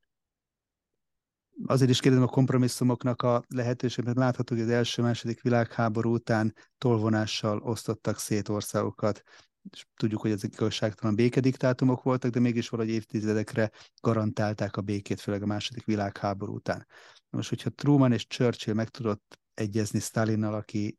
Azért 1.66 1.90
is 1.90 2.00
kérdezem 2.00 2.28
a 2.28 2.32
kompromisszumoknak 2.32 3.22
a 3.22 3.44
lehetőség, 3.48 4.06
mert 4.06 4.18
látható, 4.18 4.56
hogy 4.56 4.64
az 4.64 4.70
első-második 4.70 5.42
világháború 5.42 6.14
után 6.14 6.54
tolvonással 6.78 7.58
osztottak 7.58 8.18
szét 8.18 8.50
országokat 8.50 9.24
és 9.72 9.86
tudjuk, 9.96 10.22
hogy 10.22 10.32
ezek 10.32 10.54
igazságtalan 10.54 11.16
békediktátumok 11.16 12.04
voltak, 12.04 12.32
de 12.32 12.40
mégis 12.40 12.70
valahogy 12.70 12.94
évtizedekre 12.94 13.72
garantálták 14.02 14.78
a 14.78 14.82
békét, 14.82 15.20
főleg 15.20 15.42
a 15.42 15.46
második 15.46 15.86
világháború 15.86 16.54
után. 16.54 16.88
Most, 17.30 17.50
hogyha 17.50 17.70
Truman 17.70 18.12
és 18.12 18.28
Churchill 18.28 18.74
meg 18.74 18.90
tudott 18.90 19.40
egyezni 19.54 20.00
Stalinnal, 20.00 20.54
aki 20.54 20.98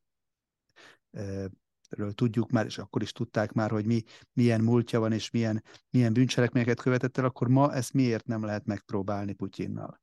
ről 1.89 2.13
tudjuk 2.13 2.51
már, 2.51 2.65
és 2.65 2.79
akkor 2.79 3.03
is 3.03 3.13
tudták 3.13 3.53
már, 3.53 3.71
hogy 3.71 3.87
mi, 3.87 4.03
milyen 4.33 4.61
múltja 4.61 5.01
van, 5.01 5.13
és 5.13 5.31
milyen, 5.31 5.65
milyen 5.91 6.13
bűncselekményeket 6.13 6.81
követett 6.81 7.19
el, 7.19 7.25
akkor 7.25 7.49
ma 7.49 7.75
ezt 7.75 7.93
miért 7.93 8.27
nem 8.27 8.45
lehet 8.45 8.65
megpróbálni 8.65 9.33
Putyinnal? 9.33 10.01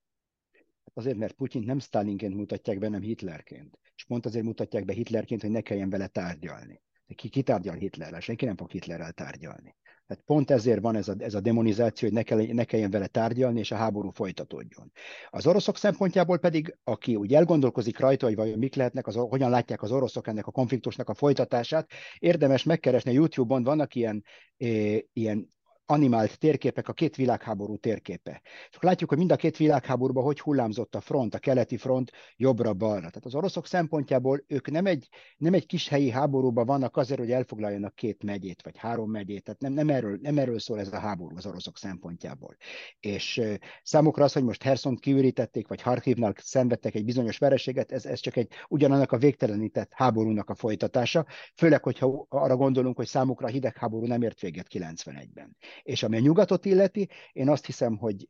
Azért, 0.93 1.17
mert 1.17 1.34
Putyint 1.34 1.65
nem 1.65 1.80
Stalinként 1.80 2.36
mutatják 2.36 2.80
be, 2.80 2.89
nem 2.89 3.01
Hitlerként. 3.01 3.80
És 3.95 4.06
pont 4.06 4.25
azért 4.25 4.45
mutatják 4.45 4.86
be 4.86 4.93
Hitlerként, 4.93 5.41
hogy 5.41 5.51
ne 5.51 5.62
kelljen 5.62 5.89
vele 5.89 6.08
tárgyalni. 6.08 6.82
Ki 7.15 7.30
kitárgyal 7.30 7.76
Hitlerrel? 7.76 8.20
Senki 8.20 8.46
nem 8.46 8.58
fog 8.58 8.72
Hitlerrel 8.72 9.12
tárgyalni. 9.12 9.76
Tehát 10.08 10.24
pont 10.24 10.52
ezért 10.52 10.82
van 10.82 10.96
ez 10.96 11.08
a, 11.08 11.15
ez 11.18 11.34
a 11.34 11.39
demonizáció, 11.39 12.08
hogy 12.08 12.18
ne, 12.18 12.24
kell, 12.24 12.54
ne 12.54 12.63
kelljen 12.63 12.89
vele 12.89 13.08
tárgyalni, 13.08 13.60
és 13.60 13.72
a 13.72 13.76
háború 13.76 14.10
folytatódjon. 14.10 14.91
Az 15.30 15.48
oroszok 15.48 15.78
szempontjából 15.78 16.38
pedig, 16.38 16.78
aki 16.84 17.15
úgy 17.15 17.34
elgondolkozik 17.34 18.00
rajta, 18.00 18.26
hogy 18.26 18.36
vajon 18.36 18.60
mik 18.60 18.76
lehetnek, 18.76 19.08
az, 19.08 19.15
hogyan 19.15 19.50
látják 19.50 19.82
az 19.82 19.91
oroszok 19.91 20.28
ennek 20.28 20.48
a 20.48 20.52
konfliktusnak 20.52 21.10
a 21.10 21.13
folytatását, 21.13 21.89
érdemes 22.18 22.63
megkeresni 22.63 23.13
YouTube-on, 23.13 23.63
vannak 23.63 23.96
ilyen, 23.96 24.24
é, 24.58 25.08
ilyen 25.13 25.50
animált 25.86 26.39
térképek, 26.39 26.88
a 26.88 26.93
két 26.93 27.15
világháború 27.15 27.78
térképe. 27.78 28.41
És 28.69 28.78
látjuk, 28.80 29.10
hogy 29.10 29.17
mind 29.17 29.32
a 29.32 29.36
két 29.36 29.58
világháborúban 29.58 30.24
hogy 30.24 30.39
hullámzott 30.39 30.95
a 30.95 31.00
front, 31.00 31.34
a 31.34 31.39
keleti 31.39 31.78
front 31.78 32.12
jobbra-balra. 32.38 32.95
Tehát 32.95 33.26
az 33.26 33.36
oroszok 33.36 33.67
szempontjából 33.67 34.43
ők 34.48 34.71
nem 34.71 34.86
egy, 34.86 35.08
nem 35.38 35.54
egy 35.54 35.65
kis 35.65 35.88
helyi 35.88 36.10
háborúban 36.10 36.65
vannak 36.65 36.98
azért, 36.98 37.19
hogy 37.19 37.32
elfoglaljanak 37.32 37.95
két 37.95 38.24
megyét, 38.24 38.62
vagy 38.63 38.78
három 38.78 39.12
megyét. 39.12 39.43
Tehát 39.43 39.62
nem, 39.62 39.74
nem, 39.74 39.89
erről, 39.89 40.17
nem 40.21 40.38
erről 40.38 40.60
szól 40.60 40.80
ez 40.80 40.93
a 40.93 41.00
háború 41.00 41.36
az 41.36 41.45
oroszok 41.45 41.78
szempontjából. 41.78 42.56
És 43.00 43.41
számukra 43.84 44.24
az, 44.24 44.34
hogy 44.34 44.43
most 44.43 44.63
Herson 44.63 44.95
kiürítették, 44.95 45.67
vagy 45.67 45.82
Harkivnál 45.82 46.34
szenvedtek 46.38 46.95
egy 46.95 47.06
bizonyos 47.06 47.38
vereséget, 47.38 47.91
ez, 47.91 48.06
ez 48.06 48.19
csak 48.19 48.36
egy 48.36 48.52
ugyanannak 48.67 49.12
a 49.12 49.17
végtelenített 49.17 49.91
háborúnak 49.93 50.50
a 50.50 50.56
folytatása, 50.56 51.26
főleg, 51.56 51.84
hogyha 51.84 52.26
arra 52.30 52.56
gondolunk, 52.56 52.95
hogy 52.95 53.08
számukra 53.08 53.48
a 53.48 53.50
hidegháború 53.50 54.06
nem 54.06 54.21
ért 54.21 54.39
véget 54.39 54.67
91-ben. 54.69 55.56
És 55.83 56.03
ami 56.03 56.17
a 56.17 56.19
nyugatot 56.19 56.65
illeti, 56.65 57.09
én 57.31 57.49
azt 57.49 57.65
hiszem, 57.65 57.97
hogy 57.97 58.29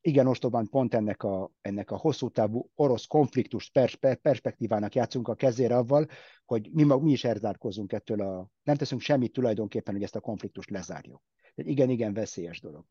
igen, 0.00 0.26
ostobán 0.26 0.68
pont 0.68 0.94
ennek 0.94 1.22
a, 1.22 1.50
ennek 1.60 1.90
a 1.90 1.96
hosszú 1.96 2.28
távú 2.28 2.70
orosz 2.74 3.06
konfliktus 3.06 3.70
perspe, 3.70 4.14
perspektívának 4.14 4.94
játszunk 4.94 5.28
a 5.28 5.34
kezére 5.34 5.76
avval, 5.76 6.08
hogy 6.44 6.70
mi, 6.72 6.84
mi 6.84 7.10
is 7.10 7.24
elzárkozunk 7.24 7.92
ettől 7.92 8.20
a... 8.20 8.48
Nem 8.62 8.76
teszünk 8.76 9.00
semmit 9.00 9.32
tulajdonképpen, 9.32 9.94
hogy 9.94 10.02
ezt 10.02 10.16
a 10.16 10.20
konfliktust 10.20 10.70
lezárjuk. 10.70 11.22
Igen, 11.54 11.90
igen, 11.90 12.14
veszélyes 12.14 12.60
dolog. 12.60 12.84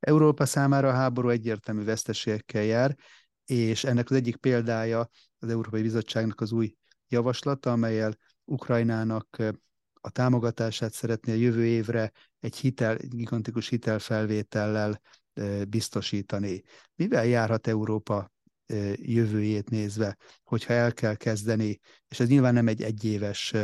Európa 0.00 0.46
számára 0.46 0.88
a 0.88 0.92
háború 0.92 1.28
egyértelmű 1.28 1.84
veszteségekkel 1.84 2.62
jár, 2.62 2.96
és 3.44 3.84
ennek 3.84 4.10
az 4.10 4.16
egyik 4.16 4.36
példája 4.36 5.08
az 5.38 5.48
Európai 5.48 5.82
Bizottságnak 5.82 6.40
az 6.40 6.52
új 6.52 6.74
javaslata, 7.08 7.72
amelyel 7.72 8.16
Ukrajnának 8.44 9.42
a 10.00 10.10
támogatását 10.10 10.92
szeretné 10.92 11.32
a 11.32 11.36
jövő 11.36 11.64
évre 11.64 12.12
egy 12.42 12.56
hitel, 12.56 12.96
egy 12.96 13.14
gigantikus 13.14 13.68
hitelfelvétellel 13.68 15.00
biztosítani. 15.68 16.62
Mivel 16.94 17.26
járhat 17.26 17.66
Európa 17.66 18.32
jövőjét 18.94 19.70
nézve, 19.70 20.16
hogyha 20.42 20.72
el 20.72 20.92
kell 20.92 21.14
kezdeni, 21.14 21.80
és 22.08 22.20
ez 22.20 22.28
nyilván 22.28 22.54
nem 22.54 22.68
egy 22.68 22.82
egyéves 22.82 23.54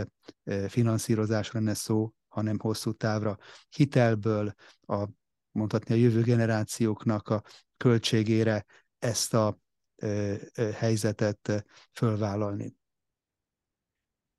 finanszírozásra 0.68 1.58
lenne 1.58 1.74
szó, 1.74 2.12
hanem 2.28 2.58
hosszú 2.58 2.92
távra 2.92 3.38
hitelből 3.68 4.54
a 4.80 5.04
mondhatni 5.50 5.94
a 5.94 5.98
jövő 5.98 6.22
generációknak 6.22 7.28
a 7.28 7.42
költségére 7.76 8.64
ezt 8.98 9.34
a 9.34 9.58
helyzetet 10.74 11.64
fölvállalni. 11.92 12.74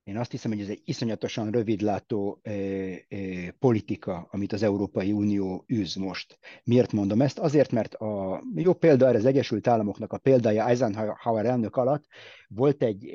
Én 0.09 0.17
azt 0.17 0.31
hiszem, 0.31 0.51
hogy 0.51 0.61
ez 0.61 0.67
egy 0.69 0.81
iszonyatosan 0.85 1.51
rövidlátó 1.51 2.39
e, 2.41 2.51
e, 2.51 3.17
politika, 3.59 4.27
amit 4.31 4.53
az 4.53 4.63
Európai 4.63 5.11
Unió 5.11 5.65
űz 5.73 5.95
most. 5.95 6.39
Miért 6.63 6.91
mondom 6.91 7.21
ezt? 7.21 7.39
Azért, 7.39 7.71
mert 7.71 7.93
a 7.93 8.43
jó 8.55 8.73
példa 8.73 9.07
erre 9.07 9.17
az 9.17 9.25
Egyesült 9.25 9.67
Államoknak 9.67 10.13
a 10.13 10.17
példája 10.17 10.67
Eisenhower 10.67 11.45
elnök 11.45 11.75
alatt 11.75 12.05
volt 12.47 12.83
egy, 12.83 13.05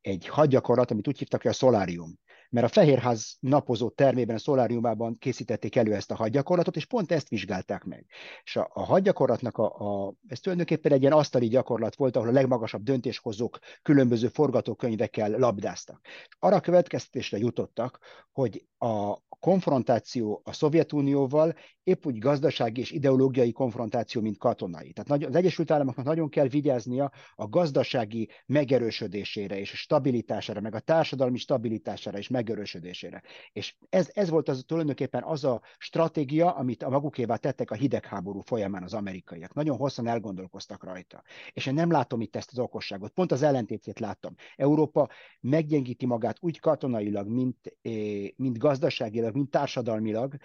egy 0.00 0.28
hadgyakorlat, 0.28 0.90
amit 0.90 1.08
úgy 1.08 1.18
hívtak, 1.18 1.42
hogy 1.42 1.50
a 1.50 1.54
szolárium 1.54 2.18
mert 2.54 2.66
a 2.66 2.72
Fehérház 2.72 3.36
napozó 3.40 3.88
termében, 3.88 4.36
a 4.36 4.38
szoláriumában 4.38 5.18
készítették 5.18 5.76
elő 5.76 5.94
ezt 5.94 6.10
a 6.10 6.14
hadgyakorlatot, 6.14 6.76
és 6.76 6.84
pont 6.86 7.12
ezt 7.12 7.28
vizsgálták 7.28 7.84
meg. 7.84 8.06
És 8.44 8.56
a, 8.56 8.70
a 8.72 8.84
hadgyakorlatnak 8.84 9.58
a, 9.58 9.64
a, 9.64 10.14
ez 10.28 10.40
tulajdonképpen 10.40 10.92
egy 10.92 11.00
ilyen 11.00 11.12
asztali 11.12 11.48
gyakorlat 11.48 11.96
volt, 11.96 12.16
ahol 12.16 12.28
a 12.28 12.32
legmagasabb 12.32 12.82
döntéshozók 12.82 13.58
különböző 13.82 14.28
forgatókönyvekkel 14.28 15.30
labdáztak. 15.30 16.00
És 16.02 16.36
arra 16.38 16.60
következtetésre 16.60 17.38
jutottak, 17.38 17.98
hogy 18.32 18.64
a 18.78 19.22
konfrontáció 19.44 20.40
a 20.44 20.52
Szovjetunióval 20.52 21.54
épp 21.84 22.06
úgy 22.06 22.18
gazdasági 22.18 22.80
és 22.80 22.90
ideológiai 22.90 23.52
konfrontáció, 23.52 24.20
mint 24.20 24.38
katonai. 24.38 24.92
Tehát 24.92 25.24
az 25.24 25.34
Egyesült 25.34 25.70
Államoknak 25.70 26.04
nagyon 26.04 26.28
kell 26.28 26.48
vigyáznia 26.48 27.12
a 27.34 27.48
gazdasági 27.48 28.28
megerősödésére 28.46 29.58
és 29.58 29.72
a 29.72 29.76
stabilitására, 29.76 30.60
meg 30.60 30.74
a 30.74 30.80
társadalmi 30.80 31.38
stabilitására 31.38 32.18
és 32.18 32.28
megerősödésére. 32.28 33.22
És 33.52 33.74
ez, 33.88 34.10
ez 34.12 34.28
volt 34.28 34.48
az 34.48 34.64
tulajdonképpen 34.66 35.22
az 35.22 35.44
a 35.44 35.60
stratégia, 35.78 36.50
amit 36.50 36.82
a 36.82 36.88
magukévá 36.88 37.36
tettek 37.36 37.70
a 37.70 37.74
hidegháború 37.74 38.40
folyamán 38.40 38.82
az 38.82 38.94
amerikaiak. 38.94 39.54
Nagyon 39.54 39.76
hosszan 39.76 40.06
elgondolkoztak 40.06 40.84
rajta. 40.84 41.22
És 41.52 41.66
én 41.66 41.74
nem 41.74 41.90
látom 41.90 42.20
itt 42.20 42.36
ezt 42.36 42.50
az 42.52 42.58
okosságot. 42.58 43.12
Pont 43.12 43.32
az 43.32 43.42
ellentétét 43.42 43.98
láttam. 43.98 44.34
Európa 44.56 45.08
meggyengíti 45.40 46.06
magát 46.06 46.36
úgy 46.40 46.60
katonailag, 46.60 47.28
mint, 47.28 47.76
eh, 47.82 47.92
mint 48.36 48.58
gazdaságilag, 48.58 49.34
mint 49.34 49.50
társadalmilag, 49.50 50.36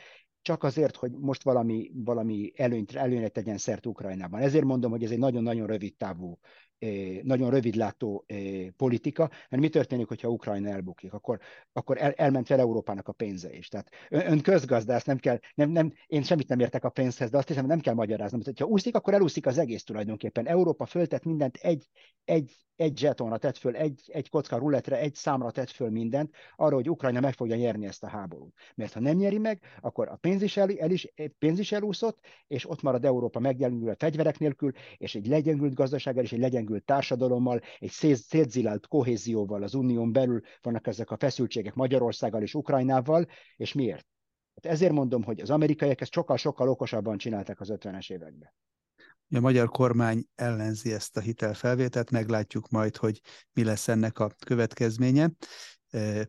csak 0.42 0.64
azért, 0.64 0.96
hogy 0.96 1.12
most 1.12 1.44
valami, 1.44 1.92
valami 1.94 2.52
előnyt, 2.56 2.96
előnyre 2.96 3.28
tegyen 3.28 3.58
szert 3.58 3.86
Ukrajnában. 3.86 4.42
Ezért 4.42 4.66
mondom, 4.66 4.92
hogy 4.92 5.04
ez 5.04 5.12
egy 5.12 5.20
nagyon-nagyon 5.20 5.68
rövid 5.68 5.96
távú 5.96 6.40
nagyon 7.24 7.50
rövidlátó 7.50 8.26
politika, 8.78 9.30
mert 9.50 9.62
mi 9.62 9.70
történik, 9.70 10.08
hogyha 10.08 10.30
Ukrajna 10.30 10.70
elbukik? 10.70 11.14
Akkor, 11.14 11.40
akkor 11.74 11.98
el, 12.02 12.12
elment 12.12 12.48
fel 12.48 12.60
Európának 12.60 13.08
a 13.08 13.12
pénze 13.12 13.54
is. 13.54 13.68
Tehát 13.68 13.90
ön, 14.10 14.32
ön 14.32 14.42
közgazdász, 14.42 15.04
nem 15.04 15.18
kell, 15.18 15.40
nem, 15.56 15.70
nem, 15.70 15.94
én 16.08 16.24
semmit 16.24 16.48
nem 16.48 16.60
értek 16.60 16.84
a 16.84 16.90
pénzhez, 16.90 17.30
de 17.30 17.38
azt 17.38 17.48
hiszem, 17.48 17.66
nem 17.66 17.80
kell 17.80 17.94
magyaráznom. 17.94 18.42
Ha 18.60 18.66
úszik, 18.66 18.96
akkor 18.96 19.14
elúszik 19.14 19.46
az 19.46 19.58
egész 19.58 19.84
tulajdonképpen. 19.84 20.48
Európa 20.48 20.86
föltett 20.86 21.24
mindent 21.24 21.56
egy, 21.56 21.90
egy, 22.26 22.52
egy 22.76 22.98
zsetonra 22.98 23.38
tett 23.38 23.58
föl, 23.58 23.76
egy, 23.76 24.02
egy 24.08 24.30
kocka 24.30 24.58
ruletre, 24.58 25.00
egy 25.00 25.16
számra 25.16 25.52
tett 25.52 25.70
föl 25.70 25.90
mindent, 25.90 26.36
arra, 26.56 26.76
hogy 26.76 26.90
Ukrajna 26.90 27.20
meg 27.20 27.34
fogja 27.34 27.56
nyerni 27.56 27.86
ezt 27.86 28.04
a 28.04 28.08
háborút. 28.08 28.54
Mert 28.76 28.94
ha 28.94 29.00
nem 29.00 29.18
nyeri 29.18 29.38
meg, 29.38 29.62
akkor 29.82 30.08
a 30.08 30.16
pénz 30.16 30.42
is, 30.42 30.58
el, 30.58 30.70
el 30.78 30.92
is, 30.92 31.14
pénz 31.40 31.60
is 31.60 31.72
elúszott, 31.72 32.20
és 32.48 32.70
ott 32.70 32.82
marad 32.82 33.06
Európa 33.06 33.40
meggyengül 33.40 33.90
a 33.90 33.96
fegyverek 33.98 34.40
nélkül, 34.40 34.72
és 34.98 35.16
egy 35.16 35.28
legyengült 35.28 35.74
gazdasággal, 35.74 36.24
és 36.24 36.32
egy 36.32 36.40
legyengült 36.40 36.69
gyengült 36.70 36.86
társadalommal, 36.86 37.62
egy 37.80 37.92
szétzilált 37.92 38.88
kohézióval 38.88 39.64
az 39.64 39.74
unión 39.74 40.12
belül 40.12 40.42
vannak 40.62 40.88
ezek 40.88 41.12
a 41.12 41.18
feszültségek 41.18 41.74
Magyarországgal 41.74 42.42
és 42.42 42.54
Ukrajnával, 42.54 43.28
és 43.56 43.74
miért? 43.74 44.08
Hát 44.56 44.72
ezért 44.74 44.92
mondom, 44.92 45.24
hogy 45.24 45.40
az 45.40 45.50
amerikaiak 45.50 46.02
ezt 46.02 46.12
sokkal-sokkal 46.12 46.70
okosabban 46.70 47.18
csinálták 47.18 47.60
az 47.60 47.70
50-es 47.72 48.12
években. 48.12 48.54
A 49.32 49.40
magyar 49.40 49.70
kormány 49.70 50.26
ellenzi 50.36 50.94
ezt 50.94 51.18
a 51.18 51.20
hitelfelvételt, 51.20 52.12
meglátjuk 52.12 52.70
majd, 52.70 52.96
hogy 52.96 53.22
mi 53.54 53.64
lesz 53.64 53.88
ennek 53.88 54.20
a 54.20 54.32
következménye. 54.46 55.30
E, 55.90 56.28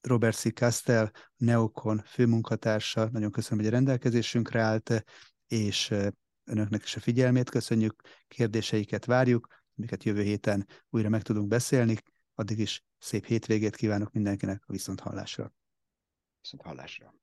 Robert 0.00 0.36
C. 0.36 0.52
Castell, 0.52 1.10
Neokon 1.36 2.02
főmunkatársa, 2.04 3.08
nagyon 3.12 3.30
köszönöm, 3.30 3.58
hogy 3.58 3.72
a 3.72 3.76
rendelkezésünkre 3.76 4.60
állt, 4.60 5.04
és 5.46 5.90
e, 5.90 6.12
önöknek 6.48 6.82
is 6.82 6.96
a 6.96 7.00
figyelmét 7.00 7.50
köszönjük, 7.50 8.02
kérdéseiket 8.28 9.04
várjuk, 9.04 9.48
amiket 9.76 10.04
jövő 10.04 10.22
héten 10.22 10.66
újra 10.90 11.08
meg 11.08 11.22
tudunk 11.22 11.48
beszélni. 11.48 11.96
Addig 12.34 12.58
is 12.58 12.84
szép 12.98 13.24
hétvégét 13.24 13.76
kívánok 13.76 14.12
mindenkinek 14.12 14.62
a 14.66 14.72
viszont 14.72 15.00
hallásra. 15.00 15.52
Viszont 16.40 16.62
hallásra. 16.62 17.14